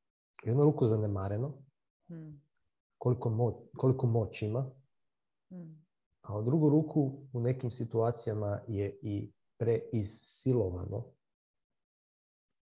[0.42, 1.52] jednu ruku zanemareno,
[2.08, 2.42] Hmm.
[2.98, 4.70] koliko, mo, koliko moć ima,
[5.50, 5.84] Hmm.
[6.22, 11.04] a u drugu ruku u nekim situacijama je i preisilovano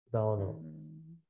[0.07, 1.23] da ono, Hmm.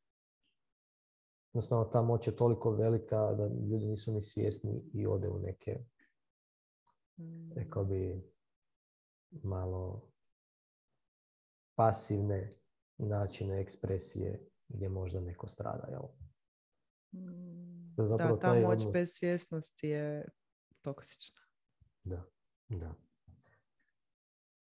[1.53, 5.79] jednostavno ta moć je toliko velika da ljudi nisu ni svjesni i ode u neke,
[7.55, 8.31] rekao bi,
[9.43, 10.11] malo
[11.75, 12.51] pasivne
[12.99, 16.03] načine ekspresije gdje možda neko strada, jel?
[17.13, 17.95] Hmm.
[17.97, 20.29] Da Da, ta moć odnos- bez svjesnosti je
[20.83, 21.41] toksična.
[22.05, 22.25] Da,
[22.69, 22.95] da.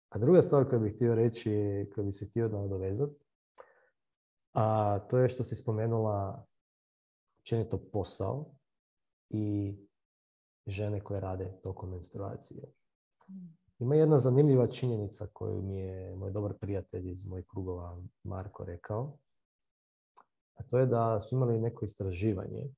[0.09, 1.51] A druga stvar koju bih htio reći,
[1.95, 3.25] koju bih se htio nadovezati,
[4.53, 6.45] a to je što si spomenula
[7.39, 8.55] općenito posao
[9.29, 9.75] i
[10.67, 12.73] žene koje rade tokom menstruacije.
[13.79, 19.17] Ima jedna zanimljiva činjenica koju mi je moj dobar prijatelj iz mojih krugova Marko rekao,
[20.53, 22.69] a to je da su imali neko istraživanje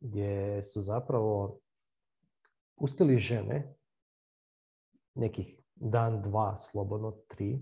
[0.00, 1.58] gdje su zapravo
[2.78, 3.74] pustili žene
[5.14, 7.60] nekih dan, dva, slobodno, tri,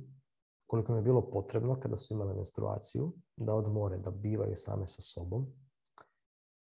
[0.66, 5.02] koliko im je bilo potrebno kada su imale menstruaciju, da odmore, da bivaju same sa
[5.02, 5.46] sobom.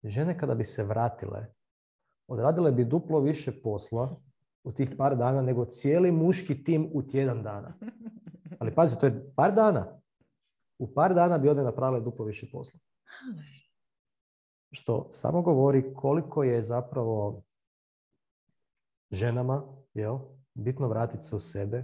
[0.04, 1.46] Žene kada bi se vratile,
[2.28, 4.16] odradile bi duplo više posla
[4.64, 7.74] u tih par dana nego cijeli muški tim u tjedan dana.
[8.60, 10.02] Ali pazi, to je par dana.
[10.78, 12.80] U par dana bi one napravile duplo više posla.
[14.72, 17.44] Što samo govori koliko je zapravo
[19.12, 19.64] ženama,
[19.94, 20.20] jel,
[20.54, 21.84] bitno vratiti se u sebe,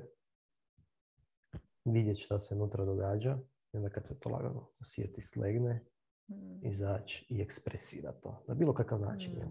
[1.86, 3.38] vidjeti šta se unutra događa,
[3.74, 5.86] i onda kad se to lagano osjeti, slegne,
[6.32, 6.60] Hmm.
[6.62, 8.44] izaći i ekspresira to.
[8.48, 9.50] Na bilo kakav način, jel?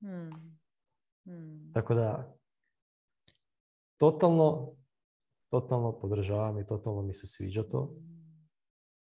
[0.00, 0.30] Hmm.
[1.24, 1.72] Hmm.
[1.74, 2.36] Tako da,
[3.96, 4.76] totalno,
[5.50, 7.94] totalno podržavam i totalno mi se sviđa to.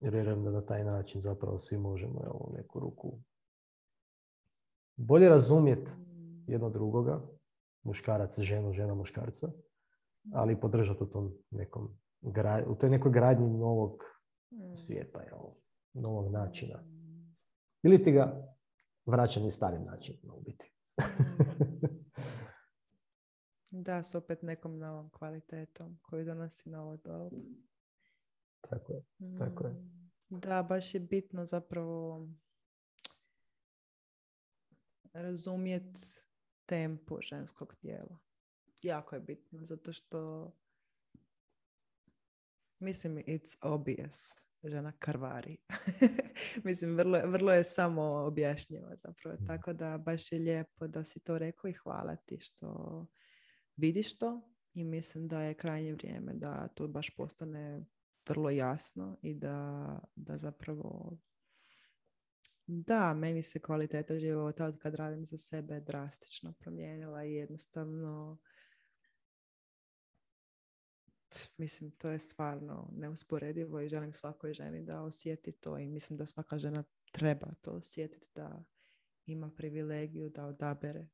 [0.00, 3.18] Jer vjerujem da na taj način zapravo svi možemo jel, u neku ruku
[4.96, 5.92] bolje razumjeti
[6.46, 7.20] jedno drugoga,
[7.82, 9.52] muškarac, ženu, žena, muškarca,
[10.32, 11.98] ali podržati u tom nekom
[12.66, 14.02] u toj nekoj gradnji novog
[14.50, 14.76] Hmm.
[14.76, 15.38] svijeta, jel,
[15.92, 16.82] novog načina.
[17.82, 18.54] Ili ti ga
[19.06, 20.74] vraćani starim načinima u biti.
[23.72, 27.36] Da, s opet nekom novom kvalitetom koju donosi novo dobu.
[28.60, 29.02] Tako je.
[29.38, 29.72] Tako je.
[29.72, 32.28] Mm, Da, baš je bitno zapravo
[35.12, 36.00] razumjeti
[36.66, 38.18] tempo ženskog tijela.
[38.82, 40.50] Jako je bitno, zato što
[42.78, 44.30] mislim, it's obvious.
[44.64, 45.56] Žena karvari.
[46.64, 49.36] mislim, vrlo, vrlo je samo objašnjivo zapravo.
[49.46, 53.06] Tako da baš je lijepo da si to rekao i hvala ti što
[53.76, 57.84] vidiš to i mislim da je krajnje vrijeme da to baš postane
[58.30, 61.18] vrlo jasno i da, da zapravo
[62.66, 68.38] da, meni se kvaliteta života od kad radim za sebe drastično promijenila i jednostavno
[71.56, 76.26] mislim to je stvarno neusporedivo i želim svakoj ženi da osjeti to i mislim da
[76.26, 78.64] svaka žena treba to osjetiti da
[79.26, 81.08] ima privilegiju da odabere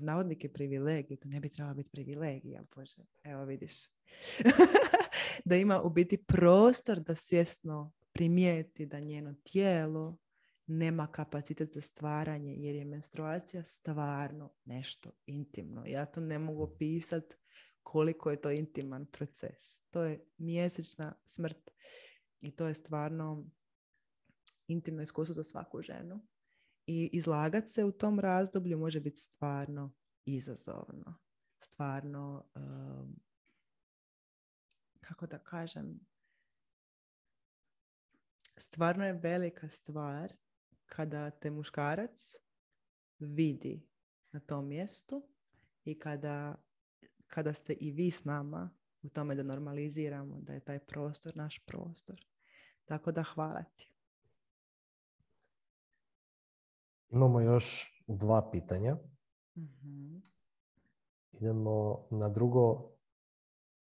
[0.00, 3.74] navodnike privilegiju, to ne bi trebala biti privilegija, bože, evo vidiš.
[5.44, 10.18] da ima u biti prostor da svjesno primijeti da njeno tijelo
[10.66, 15.84] nema kapacitet za stvaranje jer je menstruacija stvarno nešto intimno.
[15.86, 17.36] Ja to ne mogu opisati
[17.82, 19.80] koliko je to intiman proces.
[19.90, 21.70] To je mjesečna smrt
[22.40, 23.46] i to je stvarno
[24.66, 26.20] intimno iskustvo za svaku ženu.
[26.86, 29.94] I izlagat se u tom razdoblju može biti stvarno
[30.36, 31.14] izazovno.
[31.60, 33.20] Stvarno, um,
[35.00, 36.00] kako da kažem,
[38.56, 40.32] stvarno je velika stvar
[40.86, 42.34] kada te muškarac
[43.18, 43.88] vidi
[44.32, 45.28] na tom mjestu
[45.84, 46.54] i kada,
[47.26, 48.70] kada ste i vi s nama
[49.02, 52.26] u tome da normaliziramo da je taj prostor naš prostor.
[52.84, 53.92] Tako da hvala ti.
[57.10, 58.96] Imamo još dva pitanja.
[59.58, 60.16] Mhm.
[61.32, 62.90] Idemo na drugo.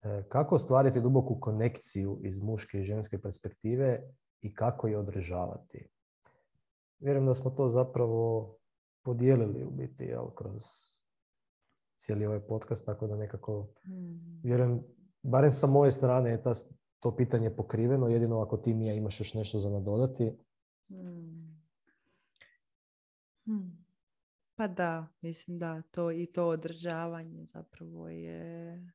[0.03, 4.03] E, Kako ostvariti duboku konekciju iz muške i ženske perspektive
[4.43, 5.89] i kako je održavati?
[6.99, 8.57] Vjerujem da smo to zapravo
[9.03, 10.63] podijelili u biti jel, kroz
[11.97, 14.41] cijeli ovaj podcast, tako da nekako Mm.
[14.43, 14.83] vjerujem,
[15.23, 16.53] barem sa moje strane je ta,
[17.01, 20.33] to pitanje pokriveno, jedino ako ti Mija imaš još nešto za nadodati.
[20.91, 21.63] Mm.
[23.45, 23.86] Hmm.
[24.57, 28.93] Pa da, mislim da to i to održavanje zapravo je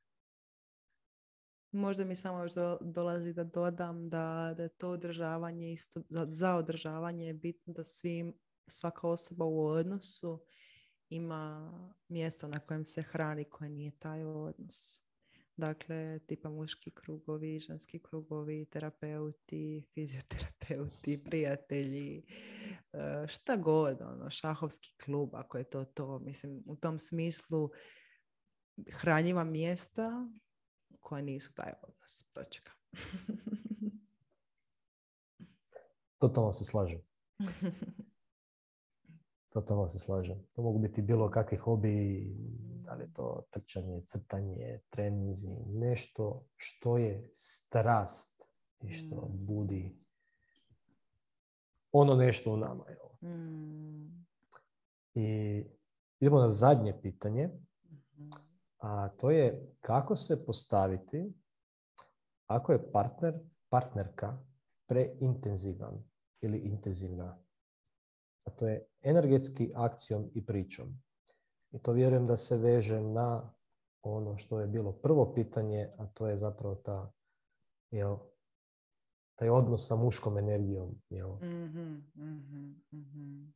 [1.71, 2.51] Možda mi samo još
[2.81, 7.83] dolazi da dodam da, da je to održavanje isto, za, za održavanje je bitno da
[7.83, 8.33] svim,
[8.67, 10.43] svaka osoba u odnosu
[11.09, 11.71] ima
[12.07, 15.10] mjesto na kojem se hrani koje nije taj odnos.
[15.61, 22.23] Dakle, tipa muški krugovi, ženski krugovi, terapeuti, fizioterapeuti, prijatelji,
[22.93, 26.19] e, šta god, ono, šahovski klub, ako je to to.
[26.19, 27.69] Mislim, u tom smislu
[28.91, 30.29] hranjiva mjesta
[30.99, 32.23] koja nisu taj odnos.
[32.33, 32.71] Točka.
[36.21, 37.01] Totalno se slažem.
[39.53, 40.47] Totalno se slažem.
[40.53, 42.25] To mogu biti bilo kakvi hobi,
[42.85, 48.43] da li je to trčanje, crtanje, treninzi, nešto što je strast
[48.81, 49.45] i što mm.
[49.45, 49.95] budi
[51.91, 52.83] ono nešto u nama.
[53.21, 54.25] Mm.
[55.13, 55.63] I
[56.19, 57.49] idemo na zadnje pitanje,
[58.15, 58.29] mhm.
[58.77, 61.33] a to je kako se postaviti
[62.47, 63.33] ako je partner,
[63.69, 64.37] partnerka
[64.85, 66.03] preintenzivan
[66.41, 67.37] ili intenzivna
[68.43, 71.01] a to je energetski akcijom i pričom.
[71.71, 73.53] I to vjerujem da se veže na
[74.01, 77.11] ono što je bilo prvo pitanje, a to je zapravo ta,
[77.91, 78.17] jel,
[79.35, 81.01] taj odnos sa muškom energijom.
[81.09, 81.29] Jel?
[81.29, 83.53] Mm-hmm, mm-hmm.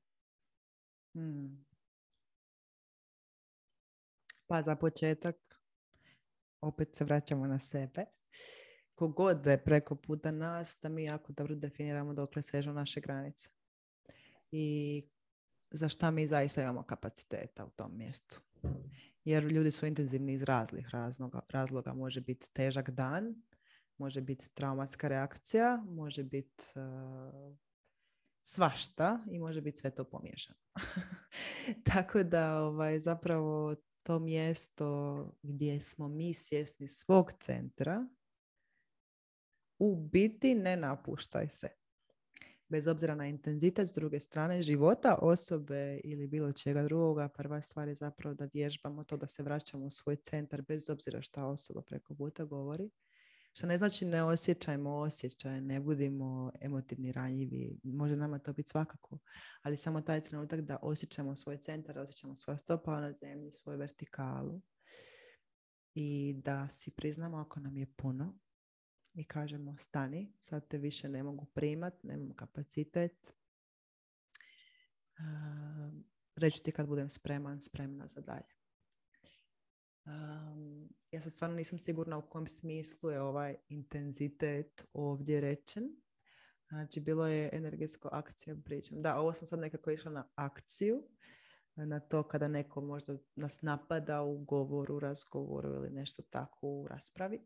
[1.15, 1.65] Mm.
[4.47, 5.35] Pa za početak,
[6.61, 8.05] opet se vraćamo na sebe.
[8.95, 13.49] Kogod je preko puta nas, da mi jako dobro definiramo dokle sežu naše granice
[14.57, 15.03] i
[15.71, 18.41] za šta mi zaista imamo kapaciteta u tom mjestu.
[19.23, 21.39] Jer ljudi su intenzivni iz razlih razloga.
[21.49, 21.93] razloga.
[21.93, 23.35] Može biti težak dan,
[23.97, 27.55] može biti traumatska reakcija, može biti uh,
[28.41, 30.59] svašta i može biti sve to pomiješano.
[31.93, 38.07] Tako da ovaj, zapravo to mjesto gdje smo mi svjesni svog centra
[39.79, 41.84] u biti ne napuštaj se
[42.69, 47.87] bez obzira na intenzitet s druge strane života osobe ili bilo čega drugoga, prva stvar
[47.87, 51.81] je zapravo da vježbamo to da se vraćamo u svoj centar bez obzira šta osoba
[51.81, 52.89] preko puta govori.
[53.53, 57.79] Što ne znači ne osjećajmo osjećaje, ne budimo emotivni, ranjivi.
[57.83, 59.19] Može nama to biti svakako,
[59.61, 64.61] ali samo taj trenutak da osjećamo svoj centar, osjećamo svoja stopa na zemlji, svoju vertikalu
[65.93, 68.39] i da si priznamo ako nam je puno,
[69.15, 73.33] i kažemo stani, sad te više ne mogu primat, nemam kapacitet.
[75.19, 75.93] Uh,
[76.35, 78.55] reći ti kad budem spreman, spremna za dalje.
[80.05, 85.83] Um, ja sad stvarno nisam sigurna u kojem smislu je ovaj intenzitet ovdje rečen.
[86.69, 89.01] Znači, bilo je energetsko akcija, pričam.
[89.01, 91.03] Da, ovo sam sad nekako išla na akciju,
[91.75, 97.41] na to kada neko možda nas napada u govoru, razgovoru ili nešto tako u raspravi.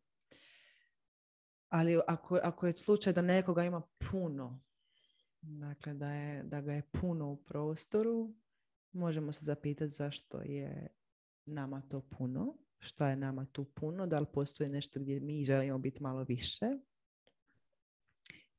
[1.70, 3.82] Ali ako, ako je slučaj da nekoga ima
[4.12, 4.62] puno,
[5.42, 8.34] dakle da, je, da ga je puno u prostoru,
[8.92, 10.88] možemo se zapitati zašto je
[11.46, 15.78] nama to puno, što je nama tu puno, da li postoji nešto gdje mi želimo
[15.78, 16.66] biti malo više.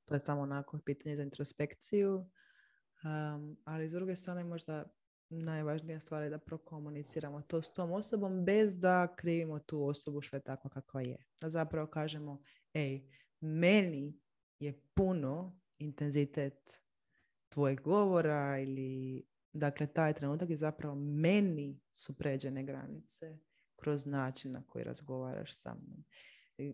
[0.04, 2.30] To je samo onako pitanje za introspekciju.
[3.04, 4.84] Um, ali s druge strane možda
[5.31, 10.36] najvažnija stvar je da prokomuniciramo to s tom osobom bez da krivimo tu osobu što
[10.36, 11.27] je tako kakva je.
[11.40, 12.43] Da zapravo kažemo,
[12.74, 13.09] ej,
[13.40, 14.20] meni
[14.59, 16.81] je puno intenzitet
[17.48, 23.39] tvojeg govora ili dakle taj trenutak je zapravo meni su pređene granice
[23.77, 26.05] kroz način na koji razgovaraš sa mnom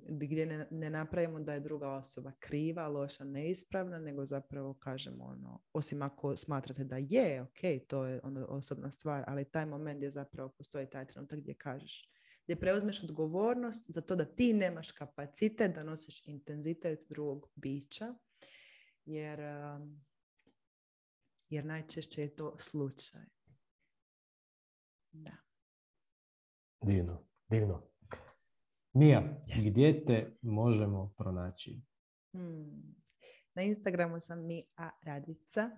[0.09, 5.63] gdje ne, ne napravimo da je druga osoba kriva, loša, neispravna, nego zapravo kažemo ono,
[5.73, 10.11] osim ako smatrate da je, ok, to je ono osobna stvar, ali taj moment je
[10.11, 12.11] zapravo postoji taj trenutak gdje kažeš,
[12.45, 18.15] gdje preuzmeš odgovornost za to da ti nemaš kapacitet da nosiš intenzitet drugog bića,
[19.05, 20.05] jer, um,
[21.49, 23.23] jer najčešće je to slučaj.
[25.13, 25.37] Da.
[26.83, 27.96] Divno, divno.
[28.97, 31.83] Mija, gdje te možemo pronaći?
[32.33, 32.97] Hmm.
[33.55, 35.71] Na Instagramu sam Mia Radica.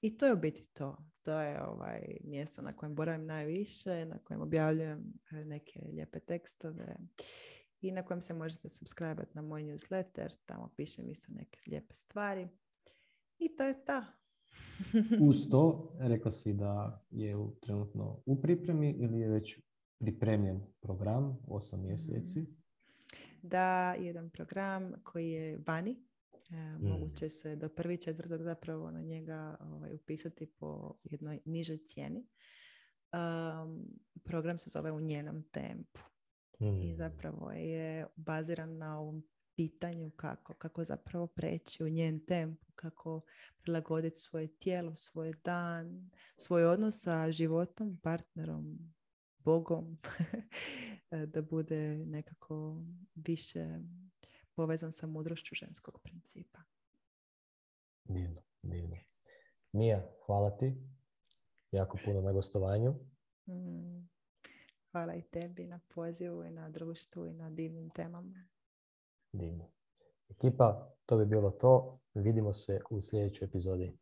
[0.00, 0.96] I to je u biti to.
[1.22, 6.96] To je ovaj mjesto na kojem boravim najviše, na kojem objavljujem e, neke lijepe tekstove
[7.80, 10.28] i na kojem se možete subscribe na moj newsletter.
[10.46, 12.48] Tamo pišem isto neke lijepe stvari.
[13.38, 14.02] I to je to.
[15.28, 19.60] Uz to, rekla si da je trenutno u pripremi ili je već
[19.98, 21.88] pripremljen program, osam mhm.
[21.88, 22.46] mjeseci.
[23.42, 26.06] Da, jedan program koji je vani.
[26.50, 26.88] E, mm.
[26.88, 32.26] Moguće se do prvi četvrtog zapravo na njega ovaj, upisati po jednoj nižoj cijeni.
[33.12, 33.86] Um,
[34.24, 36.00] program se zove u njenom tempu.
[36.60, 36.96] i Mm.
[36.96, 39.22] zapravo je baziran na ovom
[39.56, 43.20] pitanju kako, kako zapravo preći u njen tempo, kako
[43.62, 48.94] prilagoditi svoje tijelo, svoj dan, svoj odnos sa životom, partnerom,
[49.46, 49.96] Bogom,
[51.32, 52.82] da bude nekako
[53.14, 53.78] više
[54.54, 56.58] povezan sa mudrošću ženskog principa.
[58.04, 58.96] Divno, divno.
[59.72, 60.74] Mija, hvala ti.
[61.70, 62.94] Jako puno na gostovanju.
[63.46, 64.08] Mm.
[64.92, 68.48] Hvala i tebi na pozivu i na društvu i na divnim temama.
[69.32, 69.70] Divno.
[70.28, 72.00] Ekipa, to bi bilo to.
[72.14, 73.98] Vidimo se u sljedećoj epizodi.